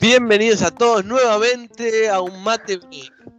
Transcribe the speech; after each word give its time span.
Bienvenidos 0.00 0.62
a 0.62 0.72
todos 0.72 1.04
nuevamente 1.04 2.08
a 2.08 2.20
un 2.20 2.42
mate. 2.42 2.80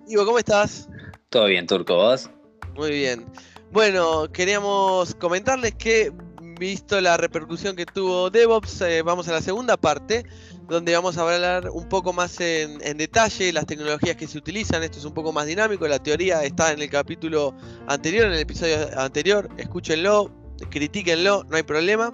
Ivo, 0.07 0.25
¿cómo 0.25 0.39
estás? 0.39 0.87
Todo 1.27 1.47
bien, 1.47 1.67
Turco, 1.67 1.97
¿vos? 1.97 2.29
Muy 2.75 2.91
bien. 2.91 3.25
Bueno, 3.73 4.31
queríamos 4.31 5.15
comentarles 5.15 5.75
que, 5.75 6.13
visto 6.57 7.01
la 7.01 7.17
repercusión 7.17 7.75
que 7.75 7.85
tuvo 7.85 8.29
DevOps, 8.29 8.81
eh, 8.81 9.01
vamos 9.01 9.27
a 9.27 9.33
la 9.33 9.41
segunda 9.41 9.75
parte, 9.75 10.23
donde 10.69 10.93
vamos 10.93 11.17
a 11.17 11.23
hablar 11.23 11.69
un 11.71 11.89
poco 11.89 12.13
más 12.13 12.39
en, 12.39 12.77
en, 12.85 12.97
detalle 12.97 13.51
las 13.51 13.65
tecnologías 13.65 14.15
que 14.15 14.27
se 14.27 14.37
utilizan. 14.37 14.81
Esto 14.83 14.99
es 14.99 15.05
un 15.05 15.13
poco 15.13 15.33
más 15.33 15.45
dinámico. 15.45 15.85
La 15.89 15.99
teoría 15.99 16.43
está 16.45 16.71
en 16.71 16.81
el 16.81 16.89
capítulo 16.89 17.53
anterior, 17.87 18.27
en 18.27 18.33
el 18.33 18.39
episodio 18.39 18.97
anterior. 18.97 19.49
Escúchenlo, 19.57 20.38
critíquenlo, 20.69 21.45
no 21.49 21.55
hay 21.57 21.63
problema. 21.63 22.13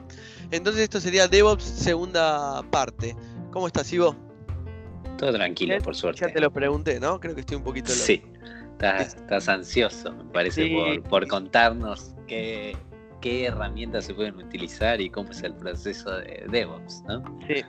Entonces, 0.52 0.84
esto 0.84 1.00
sería 1.00 1.28
DevOps 1.28 1.64
segunda 1.64 2.62
parte. 2.72 3.16
¿Cómo 3.52 3.68
estás, 3.68 3.92
Ivo? 3.92 4.16
Todo 5.18 5.34
tranquilo, 5.34 5.78
por 5.80 5.96
suerte. 5.96 6.22
Ya 6.22 6.34
te 6.34 6.40
lo 6.40 6.52
pregunté, 6.52 7.00
¿no? 7.00 7.20
Creo 7.20 7.34
que 7.34 7.42
estoy 7.42 7.58
un 7.58 7.64
poquito 7.64 7.92
loco. 7.92 8.06
Sí, 8.06 8.22
estás, 8.80 9.50
ansioso, 9.50 10.12
me 10.14 10.26
parece, 10.26 11.02
por, 11.10 11.28
contarnos 11.28 12.14
qué, 12.28 12.76
qué 13.22 13.46
herramientas 13.46 14.06
se 14.06 14.14
pueden 14.14 14.36
utilizar 14.36 15.00
y 15.00 15.10
cómo 15.10 15.32
es 15.32 15.42
el 15.44 15.56
proceso 15.56 16.12
de 16.12 16.46
DevOps, 16.50 17.04
¿no? 17.08 17.24
Sí. 17.48 17.64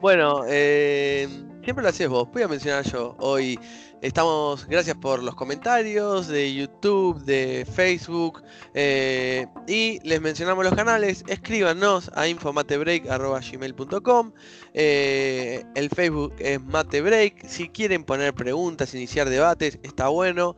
Bueno, 0.00 0.42
eh, 0.48 1.28
siempre 1.68 1.82
lo 1.82 1.90
haces 1.90 2.08
vos, 2.08 2.26
voy 2.32 2.40
a 2.40 2.48
mencionar 2.48 2.82
yo 2.90 3.14
hoy 3.18 3.58
Estamos, 4.00 4.64
gracias 4.68 4.96
por 4.96 5.24
los 5.24 5.34
comentarios 5.34 6.28
de 6.28 6.54
YouTube, 6.54 7.20
de 7.24 7.66
Facebook. 7.68 8.44
Eh, 8.72 9.44
y 9.66 9.98
les 10.06 10.20
mencionamos 10.20 10.64
los 10.64 10.74
canales. 10.74 11.24
Escríbanos 11.26 12.08
a 12.14 12.28
infomatebreak.gmail.com. 12.28 14.32
Eh, 14.72 15.64
el 15.74 15.90
Facebook 15.90 16.32
es 16.38 16.62
matebreak. 16.62 17.44
Si 17.44 17.70
quieren 17.70 18.04
poner 18.04 18.34
preguntas, 18.34 18.94
iniciar 18.94 19.28
debates, 19.28 19.80
está 19.82 20.06
bueno. 20.06 20.56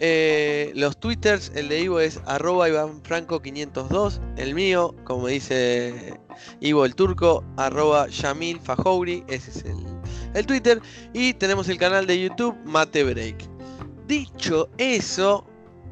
Eh, 0.00 0.72
los 0.74 0.98
twitters, 0.98 1.52
el 1.54 1.68
de 1.68 1.82
Ivo 1.82 2.00
es 2.00 2.20
arroba 2.26 2.68
ivanfranco502. 2.68 4.20
El 4.36 4.56
mío, 4.56 4.96
como 5.04 5.28
dice 5.28 6.18
Ivo 6.58 6.84
el 6.84 6.96
turco, 6.96 7.44
arroba 7.56 8.08
Yamil 8.08 8.58
Fajouri. 8.58 9.22
Ese 9.28 9.52
es 9.52 9.64
el 9.64 9.99
el 10.34 10.46
Twitter 10.46 10.80
y 11.12 11.34
tenemos 11.34 11.68
el 11.68 11.78
canal 11.78 12.06
de 12.06 12.20
YouTube 12.20 12.56
Mate 12.64 13.04
Break. 13.04 13.36
Dicho 14.06 14.68
eso, 14.78 15.46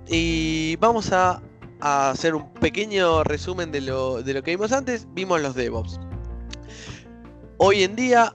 y 0.08 0.76
vamos 0.76 1.12
a, 1.12 1.42
hacer 1.80 2.34
un 2.34 2.52
pequeño 2.54 3.22
resumen 3.22 3.70
de 3.70 3.80
lo, 3.80 4.22
de 4.22 4.34
lo 4.34 4.42
que 4.42 4.50
vimos 4.50 4.72
antes. 4.72 5.06
Vimos 5.14 5.40
los 5.40 5.54
DevOps. 5.54 6.00
Hoy 7.58 7.84
en 7.84 7.94
día, 7.94 8.34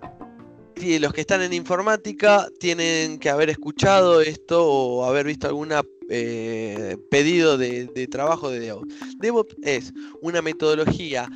los 1.00 1.14
que 1.14 1.22
están 1.22 1.42
en 1.42 1.54
informática 1.54 2.48
tienen 2.60 3.20
que 3.20 3.30
haber 3.30 3.50
escuchado 3.50 4.22
esto 4.22 4.66
o 4.66 5.06
haber 5.06 5.26
visto 5.26 5.48
algún 5.48 5.70
eh, 6.10 6.98
pedido 7.10 7.58
de, 7.58 8.08
trabajo 8.10 8.50
de 8.50 8.60
DevOps. 8.60 8.94
DevOps 9.20 9.56
es 9.64 9.94
una 10.22 10.42
metodología 10.42 11.28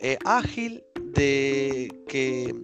eh, 0.00 0.18
ágil 0.24 0.82
de 1.14 1.88
que 2.08 2.54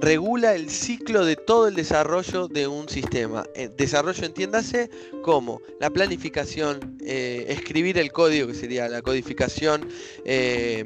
regula 0.00 0.54
el 0.54 0.70
ciclo 0.70 1.24
de 1.24 1.36
todo 1.36 1.68
el 1.68 1.74
desarrollo 1.74 2.48
de 2.48 2.66
un 2.66 2.88
sistema. 2.88 3.44
Eh, 3.54 3.68
desarrollo 3.76 4.24
entiéndase 4.24 4.90
como 5.22 5.60
la 5.80 5.90
planificación, 5.90 6.98
eh, 7.04 7.46
escribir 7.48 7.98
el 7.98 8.12
código, 8.12 8.46
que 8.46 8.54
sería 8.54 8.88
la 8.88 9.02
codificación, 9.02 9.88
eh, 10.24 10.84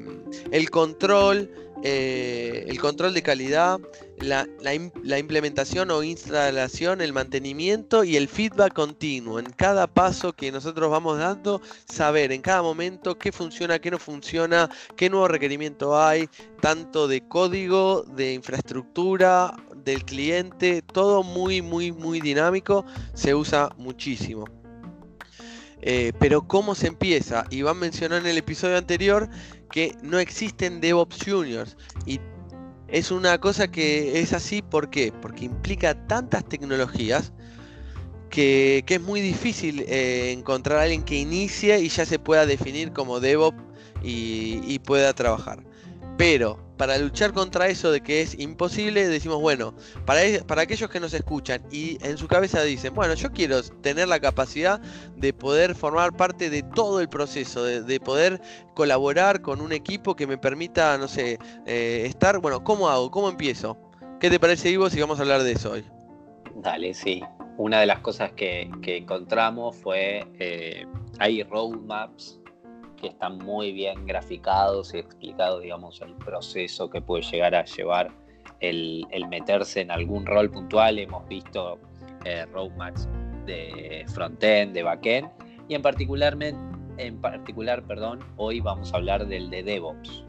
el 0.51 0.71
control, 0.71 1.51
el 1.83 2.79
control 2.81 3.15
de 3.15 3.23
calidad, 3.23 3.81
la, 4.19 5.19
implementación 5.19 5.91
o 5.91 6.03
instalación, 6.03 7.01
el 7.01 7.13
mantenimiento 7.13 8.05
y 8.05 8.17
el 8.17 8.29
feedback 8.29 8.73
continuo. 8.73 9.39
En 9.39 9.47
cada 9.47 9.87
paso 9.87 10.33
que 10.33 10.53
nosotros 10.53 10.91
vamos 10.91 11.19
dando, 11.19 11.61
saber 11.87 12.33
en 12.33 12.42
cada 12.42 12.63
momento 12.63 13.19
qué 13.19 13.33
funciona, 13.33 13.79
qué 13.79 13.91
no 13.91 13.98
funciona, 13.98 14.71
qué 14.97 15.11
nuevo 15.11 15.29
requerimiento 15.29 16.01
hay, 16.01 16.29
tanto 16.61 17.09
de 17.09 17.27
código, 17.27 18.03
de 18.03 18.35
infraestructura, 18.35 19.55
del 19.85 20.05
cliente, 20.05 20.83
todo 20.83 21.23
muy, 21.23 21.63
muy, 21.63 21.92
muy 21.92 22.21
dinámico, 22.21 22.85
se 23.15 23.35
usa 23.35 23.71
muchísimo. 23.77 24.61
Eh, 25.83 26.13
pero 26.19 26.47
¿cómo 26.47 26.75
se 26.77 26.87
empieza? 26.87 27.45
Iván 27.51 27.79
mencionó 27.79 28.17
en 28.17 28.27
el 28.27 28.39
episodio 28.39 28.79
anterior 28.79 29.29
que 29.70 29.97
no 30.03 30.20
existen 30.20 30.81
DevOps 30.81 31.19
Juniors 31.25 31.77
y 32.07 32.20
es 32.87 33.11
una 33.11 33.39
cosa 33.39 33.69
que 33.69 34.21
es 34.21 34.33
así, 34.33 34.63
¿por 34.63 34.91
qué? 34.91 35.13
Porque 35.21 35.45
implica 35.45 36.07
tantas 36.07 36.45
tecnologías 36.45 37.33
que, 38.31 38.85
es 38.87 39.01
muy 39.01 39.21
difícil 39.21 39.85
eh, 39.89 40.31
encontrar 40.33 40.79
a 40.79 40.83
alguien 40.83 41.03
que 41.03 41.17
inicie 41.17 41.81
y 41.81 41.89
ya 41.89 42.07
se 42.07 42.19
pueda 42.19 42.47
definir 42.47 42.92
como 42.92 43.19
DevOps 43.19 43.63
y 44.05 44.79
pueda 44.81 45.13
trabajar. 45.13 45.63
Pero 46.23 46.57
para 46.77 46.97
luchar 46.99 47.33
contra 47.33 47.67
eso 47.67 47.91
de 47.91 48.01
que 48.01 48.23
es 48.23 48.39
imposible, 48.39 49.09
decimos, 49.09 49.41
bueno, 49.41 49.75
para, 50.07 50.23
e, 50.23 50.41
para 50.45 50.63
aquellos 50.63 50.89
que 50.89 51.01
nos 51.01 51.13
escuchan 51.15 51.65
y 51.73 51.99
en 52.07 52.17
su 52.17 52.29
cabeza 52.29 52.63
dicen, 52.63 52.95
bueno, 52.95 53.15
yo 53.15 53.33
quiero 53.33 53.61
tener 53.81 54.07
la 54.07 54.21
capacidad 54.21 54.81
de 55.17 55.33
poder 55.33 55.75
formar 55.75 56.17
parte 56.17 56.49
de 56.49 56.63
todo 56.63 57.01
el 57.01 57.09
proceso, 57.09 57.65
de, 57.65 57.99
poder 57.99 58.41
colaborar 58.77 59.43
con 59.43 59.61
un 59.61 59.73
equipo 59.73 60.15
que 60.15 60.29
me 60.29 60.39
permita, 60.39 60.97
no 60.97 61.09
sé, 61.09 61.41
eh, 61.67 62.05
estar, 62.07 62.39
bueno, 62.39 62.63
¿cómo 62.63 62.89
hago? 62.89 63.11
¿Cómo 63.11 63.29
empiezo? 63.29 63.77
¿Qué 64.21 64.31
te 64.31 64.39
parece, 64.39 64.71
Ivo, 64.71 64.89
si 64.91 65.01
vamos 65.01 65.19
a 65.19 65.23
hablar 65.23 65.43
de 65.43 65.51
eso 65.51 65.73
hoy? 65.73 65.85
Dale, 66.55 66.95
sí. 66.95 67.21
Una 67.57 67.81
de 67.81 67.87
las 67.87 67.99
cosas 67.99 68.31
que, 68.31 68.71
encontramos 68.85 69.75
fue, 69.75 70.25
eh, 70.39 70.87
hay 71.19 71.43
roadmaps 71.43 72.42
que 73.02 73.08
están 73.08 73.39
muy 73.39 73.73
bien 73.73 74.07
graficados 74.07 74.95
y 74.95 74.98
explicados, 74.98 75.61
digamos, 75.61 76.01
el 76.01 76.14
proceso 76.14 76.89
que 76.89 77.02
puede 77.02 77.24
llegar 77.24 77.55
a 77.55 77.64
llevar 77.64 78.13
el, 78.61 79.07
meterse 79.29 79.80
en 79.80 79.90
algún 79.90 80.24
rol 80.24 80.51
puntual. 80.51 81.01
Hemos 81.01 81.27
visto 81.29 81.79
eh, 82.24 82.46
roadmaps 82.52 83.08
de 83.45 84.07
frontend, 84.14 84.73
de 84.73 84.85
backend, 84.85 85.29
y 85.68 85.74
en 85.74 85.83
particular, 85.83 86.39
en 86.41 87.20
particular 87.20 87.83
perdón, 87.83 88.20
hoy 88.36 88.61
vamos 88.61 88.95
a 88.95 88.98
hablar 88.98 89.27
del 89.27 89.51
de 89.51 89.64
DevOps. 89.64 90.24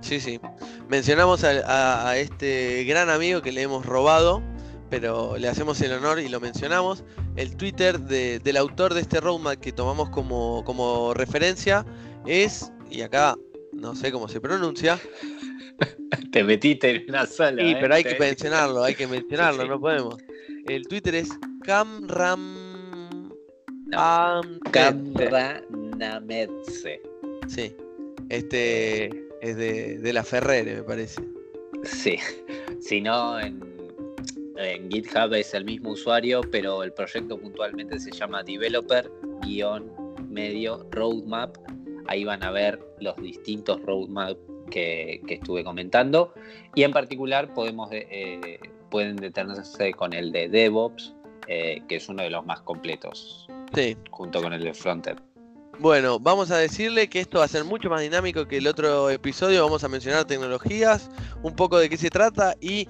Sí, 0.00 0.18
sí. 0.18 0.40
Mencionamos 0.88 1.44
a, 1.44 2.16
este 2.16 2.84
gran 2.84 3.10
amigo 3.10 3.42
que 3.42 3.52
le 3.52 3.62
hemos 3.62 3.84
robado, 3.84 4.42
pero 4.88 5.36
le 5.36 5.48
hacemos 5.48 5.80
el 5.82 5.92
honor 5.92 6.20
y 6.20 6.28
lo 6.28 6.40
mencionamos. 6.40 7.04
El 7.36 7.56
Twitter 7.56 7.98
del 8.00 8.56
autor 8.56 8.94
de 8.94 9.00
este 9.02 9.20
roadmap 9.20 9.56
que 9.56 9.72
tomamos 9.72 10.08
como, 10.10 10.62
como 10.64 11.12
referencia 11.14 11.84
es, 12.26 12.70
y 12.90 13.02
acá 13.02 13.36
no 13.72 13.94
sé 13.94 14.10
cómo 14.12 14.28
se 14.28 14.40
pronuncia. 14.40 14.98
Te 16.32 16.44
metiste 16.44 16.90
en 16.90 17.04
una 17.08 17.24
sala. 17.26 17.62
Sí, 17.62 17.72
¿eh? 17.72 17.78
pero 17.80 17.94
hay 17.94 18.04
que 18.04 18.18
mencionarlo, 18.18 18.82
hay 18.82 18.94
que 18.94 19.06
mencionarlo, 19.06 19.66
no 19.66 19.80
podemos. 19.80 20.16
El 20.66 20.86
Twitter 20.88 21.14
es 21.16 21.28
Camram. 21.64 23.30
No, 23.86 24.40
Camranametse. 24.70 27.02
Sí. 27.48 27.74
Este 28.28 29.06
es 29.42 29.56
de, 29.56 29.98
de, 29.98 30.12
la 30.12 30.22
Ferrere, 30.24 30.76
me 30.76 30.82
parece. 30.82 31.22
Sí. 31.82 32.18
Si 32.80 33.00
no, 33.00 33.38
en, 33.38 33.62
en 34.56 34.90
GitHub 34.90 35.32
es 35.34 35.54
el 35.54 35.64
mismo 35.64 35.90
usuario, 35.90 36.40
pero 36.50 36.82
el 36.82 36.92
proyecto 36.92 37.38
puntualmente 37.38 38.00
se 38.00 38.10
llama 38.10 38.42
Developer-medio 38.42 40.88
roadmap 40.90 41.56
Ahí 42.06 42.24
van 42.24 42.42
a 42.42 42.50
ver 42.50 42.80
los 43.00 43.16
distintos 43.16 43.80
roadmaps 43.82 44.38
que, 44.70 45.20
estuve 45.28 45.64
comentando. 45.64 46.34
Y 46.74 46.82
en 46.82 46.92
particular 46.92 47.52
podemos, 47.54 47.88
eh, 47.92 48.58
pueden 48.90 49.16
detenerse 49.16 49.92
con 49.92 50.12
el 50.12 50.32
de 50.32 50.48
DevOps, 50.48 51.14
eh, 51.48 51.82
que 51.88 51.96
es 51.96 52.08
uno 52.08 52.22
de 52.22 52.30
los 52.30 52.44
más 52.46 52.60
completos. 52.62 53.46
Sí. 53.74 53.96
Junto 54.10 54.42
con 54.42 54.52
el 54.52 54.62
de 54.62 54.74
Frontend. 54.74 55.20
Bueno, 55.80 56.20
vamos 56.20 56.52
a 56.52 56.56
decirle 56.56 57.08
que 57.08 57.18
esto 57.20 57.38
va 57.38 57.46
a 57.46 57.48
ser 57.48 57.64
mucho 57.64 57.90
más 57.90 58.00
dinámico 58.00 58.46
que 58.46 58.58
el 58.58 58.66
otro 58.68 59.10
episodio. 59.10 59.64
Vamos 59.64 59.82
a 59.82 59.88
mencionar 59.88 60.24
tecnologías, 60.24 61.10
un 61.42 61.56
poco 61.56 61.78
de 61.78 61.88
qué 61.88 61.96
se 61.96 62.10
trata 62.10 62.54
y 62.60 62.86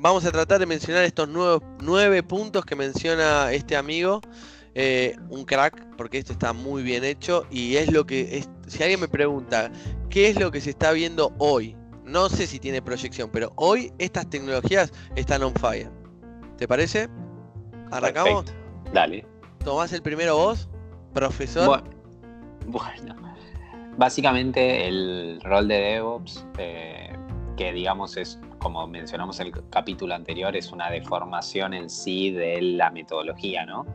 vamos 0.00 0.24
a 0.24 0.32
tratar 0.32 0.58
de 0.58 0.66
mencionar 0.66 1.04
estos 1.04 1.28
nuevos, 1.28 1.62
nueve 1.80 2.24
puntos 2.24 2.64
que 2.64 2.74
menciona 2.74 3.52
este 3.52 3.76
amigo. 3.76 4.20
Eh, 4.78 5.16
un 5.30 5.46
crack, 5.46 5.96
porque 5.96 6.18
esto 6.18 6.34
está 6.34 6.52
muy 6.52 6.82
bien 6.82 7.02
hecho 7.02 7.46
y 7.50 7.76
es 7.76 7.90
lo 7.90 8.04
que, 8.04 8.36
es, 8.36 8.50
si 8.66 8.82
alguien 8.82 9.00
me 9.00 9.08
pregunta, 9.08 9.72
¿qué 10.10 10.28
es 10.28 10.38
lo 10.38 10.50
que 10.50 10.60
se 10.60 10.68
está 10.68 10.92
viendo 10.92 11.32
hoy? 11.38 11.74
No 12.04 12.28
sé 12.28 12.46
si 12.46 12.58
tiene 12.58 12.82
proyección, 12.82 13.30
pero 13.32 13.54
hoy 13.56 13.90
estas 13.96 14.28
tecnologías 14.28 14.92
están 15.14 15.42
on 15.44 15.54
fire. 15.54 15.90
¿Te 16.58 16.68
parece? 16.68 17.08
¿Arrancamos? 17.90 18.44
Dale. 18.92 19.24
¿Tomás 19.64 19.94
el 19.94 20.02
primero 20.02 20.36
vos, 20.36 20.68
profesor? 21.14 21.82
Bueno, 22.68 23.14
básicamente 23.96 24.88
el 24.88 25.40
rol 25.44 25.68
de 25.68 25.74
DevOps, 25.76 26.44
eh, 26.58 27.16
que 27.56 27.72
digamos 27.72 28.16
es, 28.16 28.40
como 28.66 28.84
mencionamos 28.88 29.38
en 29.38 29.46
el 29.46 29.52
capítulo 29.70 30.12
anterior, 30.12 30.56
es 30.56 30.72
una 30.72 30.90
deformación 30.90 31.72
en 31.72 31.88
sí 31.88 32.32
de 32.32 32.60
la 32.60 32.90
metodología, 32.90 33.64
¿no? 33.64 33.86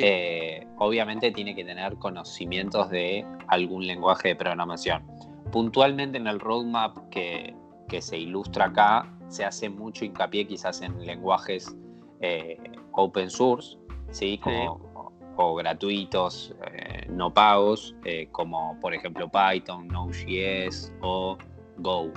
Eh, 0.00 0.66
obviamente 0.78 1.30
tiene 1.30 1.54
que 1.54 1.64
tener 1.64 1.94
conocimientos 1.98 2.90
de 2.90 3.24
algún 3.46 3.86
lenguaje 3.86 4.30
de 4.30 4.34
programación. 4.34 5.06
Puntualmente 5.52 6.18
en 6.18 6.26
el 6.26 6.40
roadmap 6.40 7.08
que, 7.08 7.54
se 8.00 8.18
ilustra 8.18 8.64
acá, 8.64 9.16
se 9.28 9.44
hace 9.44 9.68
mucho 9.68 10.04
hincapié 10.04 10.44
quizás 10.44 10.82
en 10.82 11.06
lenguajes 11.06 11.76
eh, 12.20 12.58
open 12.90 13.30
source, 13.30 13.78
¿sí? 14.10 14.38
Como, 14.38 15.12
o 15.36 15.54
gratuitos, 15.54 16.52
eh, 16.72 17.06
no 17.08 17.32
pagos, 17.32 17.94
como 18.32 18.76
por 18.80 18.92
ejemplo 18.92 19.30
Python, 19.30 19.86
Node.js 19.86 20.92
o 21.00 21.38
Go. 21.78 22.10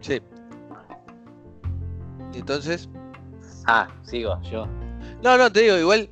Sí. 0.00 0.20
Entonces. 2.34 2.88
Ah, 3.66 3.88
sigo 4.02 4.40
yo. 4.50 4.66
No, 5.22 5.36
no, 5.36 5.52
te 5.52 5.62
digo, 5.62 5.76
igual. 5.76 6.08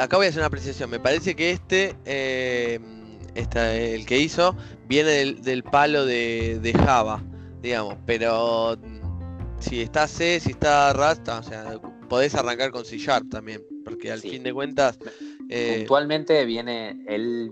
Acá 0.00 0.16
voy 0.16 0.26
a 0.26 0.28
hacer 0.28 0.40
una 0.40 0.46
apreciación. 0.46 0.90
Me 0.90 1.00
parece 1.00 1.34
que 1.34 1.50
este, 1.50 1.96
eh, 2.04 2.78
el 3.34 4.06
que 4.06 4.18
hizo, 4.18 4.56
viene 4.86 5.34
del, 5.34 5.62
palo 5.64 6.04
de, 6.06 6.74
Java, 6.84 7.22
digamos. 7.62 7.96
Pero 8.06 8.76
mm, 8.76 9.60
si 9.60 9.82
está 9.82 10.06
C, 10.06 10.40
si 10.40 10.50
está 10.50 10.92
Rust, 10.92 11.28
o 11.28 11.42
sea, 11.42 11.80
podés 12.08 12.34
arrancar 12.34 12.70
con 12.70 12.84
C 12.84 12.98
Sharp 12.98 13.28
también. 13.30 13.62
Porque 13.84 14.12
al 14.12 14.20
fin 14.20 14.42
de 14.42 14.52
cuentas. 14.52 14.98
Eh, 15.48 15.76
Puntualmente 15.78 16.44
viene, 16.44 17.02
él 17.06 17.50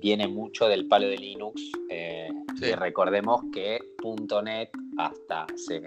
viene 0.00 0.28
mucho 0.28 0.68
del 0.68 0.86
palo 0.88 1.08
de 1.08 1.16
Linux. 1.16 1.62
Eh, 1.88 2.28
y 2.60 2.72
recordemos 2.72 3.42
que 3.52 3.78
.NET 4.44 4.70
hasta 4.98 5.44
hace 5.44 5.82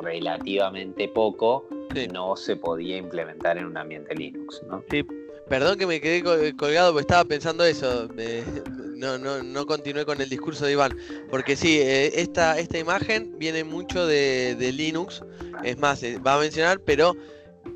relativamente 0.00 1.08
poco 1.08 1.66
no 2.12 2.36
se 2.36 2.56
podía 2.56 2.96
implementar 2.96 3.58
en 3.58 3.66
un 3.66 3.76
ambiente 3.76 4.14
Linux, 4.14 4.62
¿no? 4.68 4.82
Sí, 4.90 5.04
perdón 5.48 5.78
que 5.78 5.86
me 5.86 6.00
quedé 6.00 6.22
colgado 6.56 6.92
porque 6.92 7.02
estaba 7.02 7.24
pensando 7.24 7.64
eso. 7.64 8.08
no, 8.96 9.18
no, 9.18 9.42
no 9.42 9.66
continué 9.66 10.04
con 10.04 10.20
el 10.20 10.28
discurso 10.28 10.64
de 10.64 10.72
Iván. 10.72 10.96
Porque 11.30 11.56
sí, 11.56 11.78
eh, 11.80 12.20
esta, 12.20 12.58
esta 12.58 12.78
imagen 12.78 13.38
viene 13.38 13.64
mucho 13.64 14.06
de, 14.06 14.72
Linux. 14.74 15.22
Es 15.64 15.78
más, 15.78 16.02
eh, 16.02 16.18
va 16.18 16.36
a 16.36 16.40
mencionar, 16.40 16.80
pero 16.80 17.14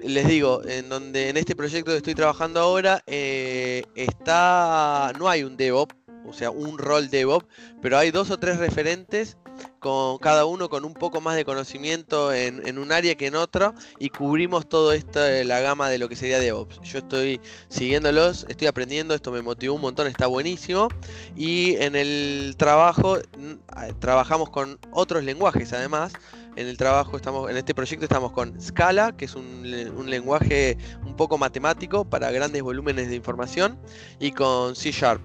les 0.03 0.27
digo, 0.29 0.63
en 0.65 0.89
donde 0.89 1.29
en 1.29 1.37
este 1.37 1.55
proyecto 1.55 1.91
que 1.91 1.99
estoy 1.99 2.15
trabajando 2.15 2.61
ahora, 2.61 3.03
eh, 3.07 3.85
está. 3.95 5.13
no 5.19 5.29
hay 5.29 5.45
un 5.45 5.57
DevOps, 5.57 5.95
o 6.27 6.33
sea, 6.33 6.51
un 6.51 6.79
rol 6.79 7.09
DevOps, 7.09 7.47
pero 7.83 7.99
hay 7.99 8.11
dos 8.11 8.31
o 8.31 8.39
tres 8.39 8.59
referentes 8.59 9.37
con 9.79 10.19
cada 10.19 10.45
uno 10.45 10.69
con 10.69 10.85
un 10.85 10.95
poco 10.95 11.21
más 11.21 11.37
de 11.37 11.45
conocimiento 11.45 12.33
en, 12.33 12.79
un 12.79 12.93
área 12.93 13.15
que 13.15 13.27
en 13.27 13.37
otro 13.37 13.75
y 13.99 14.11
cubrimos 14.11 14.69
todo 14.69 14.93
esto, 14.93 15.21
la 15.45 15.61
gama 15.61 15.89
de 15.89 15.99
lo 15.99 16.09
que 16.09 16.17
sería 16.17 16.39
DevOps. 16.39 16.81
Yo 16.83 16.99
estoy 16.99 17.41
siguiéndolos, 17.69 18.47
estoy 18.49 18.67
aprendiendo, 18.67 19.15
esto 19.15 19.31
me 19.33 19.43
motivó 19.43 19.75
un 19.75 19.81
montón, 19.81 20.07
está 20.07 20.27
buenísimo 20.27 20.89
y 21.37 21.77
en 21.77 21.97
el 21.97 22.55
trabajo 22.59 23.19
trabajamos 23.99 24.51
con 24.51 24.79
otros 24.91 25.25
lenguajes 25.25 25.73
además. 25.73 26.13
En 26.56 26.69
el 26.69 26.79
trabajo 26.79 27.17
estamos, 27.17 27.50
en 27.50 27.58
este 27.58 27.75
proyecto 27.75 28.05
estamos 28.05 28.32
con 28.32 28.58
Scala, 28.61 29.14
que 29.14 29.26
es 29.26 29.35
un, 29.35 29.62
lenguaje 30.11 30.79
un 31.05 31.14
poco 31.14 31.37
matemático 31.37 32.06
para 32.06 32.31
grandes 32.31 32.62
volúmenes 32.62 33.11
de 33.11 33.14
información, 33.14 33.79
y 34.19 34.32
con 34.32 34.75
C 34.75 34.91
Sharp. 34.91 35.20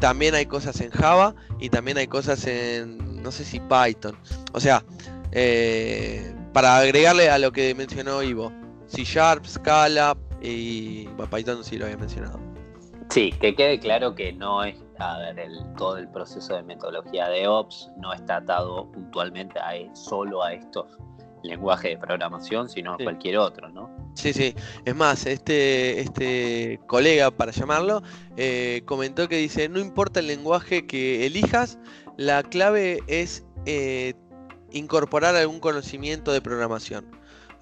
También 0.00 0.34
hay 0.34 0.46
cosas 0.46 0.80
en 0.80 0.90
Java 0.90 1.34
y 1.58 1.70
también 1.70 1.96
hay 1.98 2.08
cosas 2.08 2.46
en 2.46 3.22
no 3.22 3.30
sé 3.30 3.44
si 3.44 3.60
Python. 3.60 4.16
O 4.52 4.60
sea, 4.60 4.84
eh, 5.32 6.34
para 6.52 6.76
agregarle 6.78 7.30
a 7.30 7.38
lo 7.38 7.52
que 7.52 7.74
mencionó 7.74 8.22
Ivo, 8.22 8.52
C 8.88 9.04
Sharp, 9.04 9.46
Scala 9.46 10.16
y 10.42 11.08
Python 11.30 11.64
sí 11.64 11.78
lo 11.78 11.86
había 11.86 11.96
mencionado. 11.96 12.40
Sí, 13.10 13.32
que 13.40 13.54
quede 13.54 13.78
claro 13.78 14.14
que 14.14 14.32
no 14.32 14.64
es, 14.64 14.76
a 14.98 15.18
ver, 15.18 15.38
el, 15.38 15.64
todo 15.76 15.98
el 15.98 16.08
proceso 16.08 16.54
de 16.54 16.62
metodología 16.62 17.28
de 17.28 17.46
Ops 17.48 17.90
no 17.98 18.12
está 18.12 18.36
atado 18.36 18.90
puntualmente 18.92 19.58
a 19.58 19.72
solo 19.94 20.42
a 20.42 20.52
estos 20.52 20.98
lenguajes 21.42 21.92
de 21.92 21.98
programación, 21.98 22.68
sino 22.68 22.94
a 22.94 22.98
cualquier 22.98 23.38
otro, 23.38 23.68
¿no? 23.68 23.90
Sí, 24.14 24.32
sí. 24.32 24.54
Es 24.84 24.96
más, 24.96 25.26
este, 25.26 26.00
este 26.00 26.80
colega, 26.86 27.30
para 27.30 27.52
llamarlo, 27.52 28.02
eh, 28.36 28.82
comentó 28.86 29.28
que 29.28 29.36
dice, 29.36 29.68
no 29.68 29.78
importa 29.78 30.20
el 30.20 30.26
lenguaje 30.26 30.86
que 30.86 31.26
elijas, 31.26 31.78
la 32.16 32.42
clave 32.42 33.00
es 33.06 33.44
eh, 33.66 34.14
incorporar 34.72 35.36
algún 35.36 35.60
conocimiento 35.60 36.32
de 36.32 36.40
programación. 36.40 37.15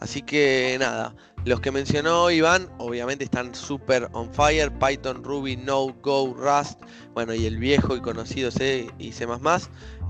Así 0.05 0.21
que 0.21 0.77
nada, 0.79 1.15
los 1.47 1.61
que 1.61 1.71
mencionó 1.71 2.31
Iván 2.31 2.69
obviamente 2.77 3.25
están 3.25 3.55
súper 3.55 4.07
on 4.13 4.31
fire, 4.35 4.71
Python, 4.79 5.25
Ruby, 5.25 5.57
Node, 5.57 5.95
Go, 6.03 6.35
Rust, 6.35 6.79
bueno, 7.15 7.33
y 7.33 7.47
el 7.47 7.57
viejo 7.57 7.97
y 7.97 8.03
conocido 8.03 8.51
C 8.51 8.87
y 8.99 9.13
C++, 9.13 9.27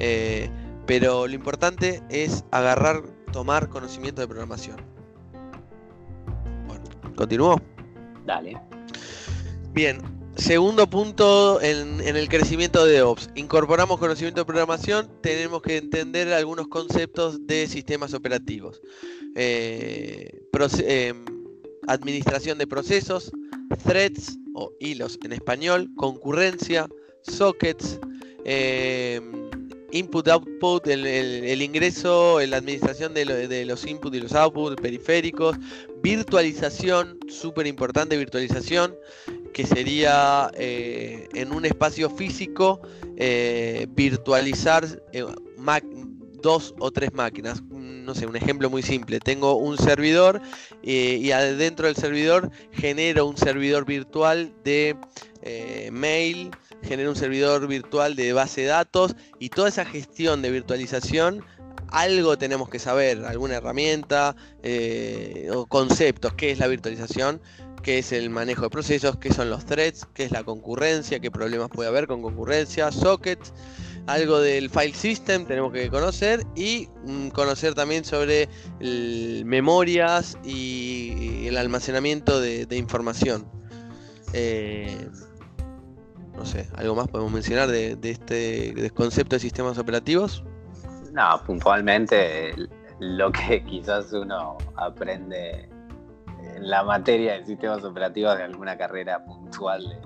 eh, 0.00 0.50
pero 0.84 1.28
lo 1.28 1.32
importante 1.32 2.02
es 2.08 2.44
agarrar, 2.50 3.04
tomar 3.30 3.68
conocimiento 3.68 4.20
de 4.20 4.26
programación. 4.26 4.78
Bueno, 6.66 6.82
¿continúo? 7.14 7.62
Dale. 8.26 8.60
Bien, 9.72 9.98
Segundo 10.36 10.88
punto 10.90 11.60
en, 11.62 12.00
el 12.00 12.28
crecimiento 12.28 12.84
de 12.84 12.94
DevOps. 12.94 13.30
Incorporamos 13.36 13.98
conocimiento 13.98 14.40
de 14.40 14.44
programación, 14.44 15.08
tenemos 15.20 15.62
que 15.62 15.76
entender 15.76 16.32
algunos 16.32 16.66
conceptos 16.66 17.46
de 17.46 17.68
sistemas 17.68 18.14
operativos. 18.14 18.80
Eh, 19.36 20.42
em, 20.86 21.24
administración 21.86 22.58
de 22.58 22.66
procesos, 22.66 23.30
threads 23.84 24.36
o 24.54 24.72
hilos 24.80 25.18
en 25.24 25.32
español, 25.32 25.88
concurrencia, 25.96 26.88
sockets, 27.22 28.00
em, 28.44 29.48
input-output, 29.92 30.88
el, 30.88 31.62
ingreso, 31.62 32.40
la 32.44 32.56
administración 32.56 33.14
de, 33.14 33.46
de 33.46 33.64
los 33.64 33.86
inputs 33.86 34.16
y 34.16 34.20
los 34.20 34.32
outputs, 34.32 34.76
periféricos, 34.80 35.56
virtualización, 36.02 37.20
súper 37.28 37.68
importante 37.68 38.16
virtualización, 38.16 38.94
que 39.54 39.64
sería 39.64 40.50
eh, 40.54 41.28
en 41.32 41.52
un 41.52 41.64
espacio 41.64 42.10
físico 42.10 42.82
eh, 43.16 43.86
virtualizar 43.90 44.84
eh, 45.12 45.24
dos 46.42 46.74
o 46.80 46.90
tres 46.90 47.14
máquinas. 47.14 47.62
No 47.70 48.14
sé, 48.14 48.26
un 48.26 48.36
ejemplo 48.36 48.68
muy 48.68 48.82
simple. 48.82 49.20
Tengo 49.20 49.54
un 49.56 49.78
servidor 49.78 50.42
y 50.82 51.30
adentro 51.30 51.86
del 51.86 51.96
servidor 51.96 52.50
genero 52.72 53.26
un 53.26 53.38
servidor 53.38 53.86
virtual 53.86 54.52
de 54.62 54.94
mail, 55.90 56.50
genero 56.82 57.08
un 57.10 57.16
servidor 57.16 57.66
virtual 57.66 58.14
de 58.14 58.34
base 58.34 58.62
de 58.62 58.66
datos 58.66 59.16
y 59.38 59.48
toda 59.48 59.70
esa 59.70 59.86
gestión 59.86 60.42
de 60.42 60.50
virtualización 60.50 61.42
algo 61.88 62.36
tenemos 62.36 62.68
que 62.68 62.78
saber, 62.78 63.24
alguna 63.24 63.54
herramienta 63.54 64.36
o 65.54 65.64
conceptos, 65.64 66.34
qué 66.34 66.50
es 66.50 66.58
la 66.58 66.66
virtualización, 66.66 67.40
qué 67.84 67.98
es 67.98 68.12
el 68.12 68.30
manejo 68.30 68.62
de 68.62 68.70
procesos, 68.70 69.18
qué 69.18 69.32
son 69.32 69.50
los 69.50 69.66
threads, 69.66 70.08
qué 70.14 70.24
es 70.24 70.32
la 70.32 70.42
concurrencia, 70.42 71.20
qué 71.20 71.30
problemas 71.30 71.68
puede 71.68 71.90
haber 71.90 72.06
con 72.06 72.22
concurrencia, 72.22 72.90
sockets, 72.90 73.52
algo 74.06 74.40
del 74.40 74.70
file 74.70 74.94
system 74.94 75.44
tenemos 75.44 75.72
que 75.72 75.90
conocer 75.90 76.42
y 76.56 76.88
mm, 77.04 77.28
conocer 77.28 77.74
también 77.74 78.04
sobre 78.04 78.48
memorias 79.44 80.38
y 80.44 81.46
el 81.46 81.58
almacenamiento 81.58 82.40
de, 82.40 82.66
información. 82.76 83.46
Eh, 84.32 85.08
no 86.36 86.46
sé, 86.46 86.66
¿algo 86.76 86.94
más 86.94 87.08
podemos 87.08 87.32
mencionar 87.32 87.68
de, 87.70 87.98
este 88.02 88.90
concepto 88.94 89.36
de 89.36 89.40
sistemas 89.40 89.76
operativos? 89.76 90.42
No, 91.12 91.40
puntualmente 91.46 92.54
lo 92.98 93.30
que 93.30 93.62
quizás 93.68 94.10
uno 94.14 94.56
aprende 94.76 95.68
la 96.60 96.82
materia 96.82 97.34
de 97.34 97.44
sistemas 97.44 97.84
operativos 97.84 98.36
de 98.36 98.44
alguna 98.44 98.76
carrera 98.76 99.24
puntual 99.24 100.00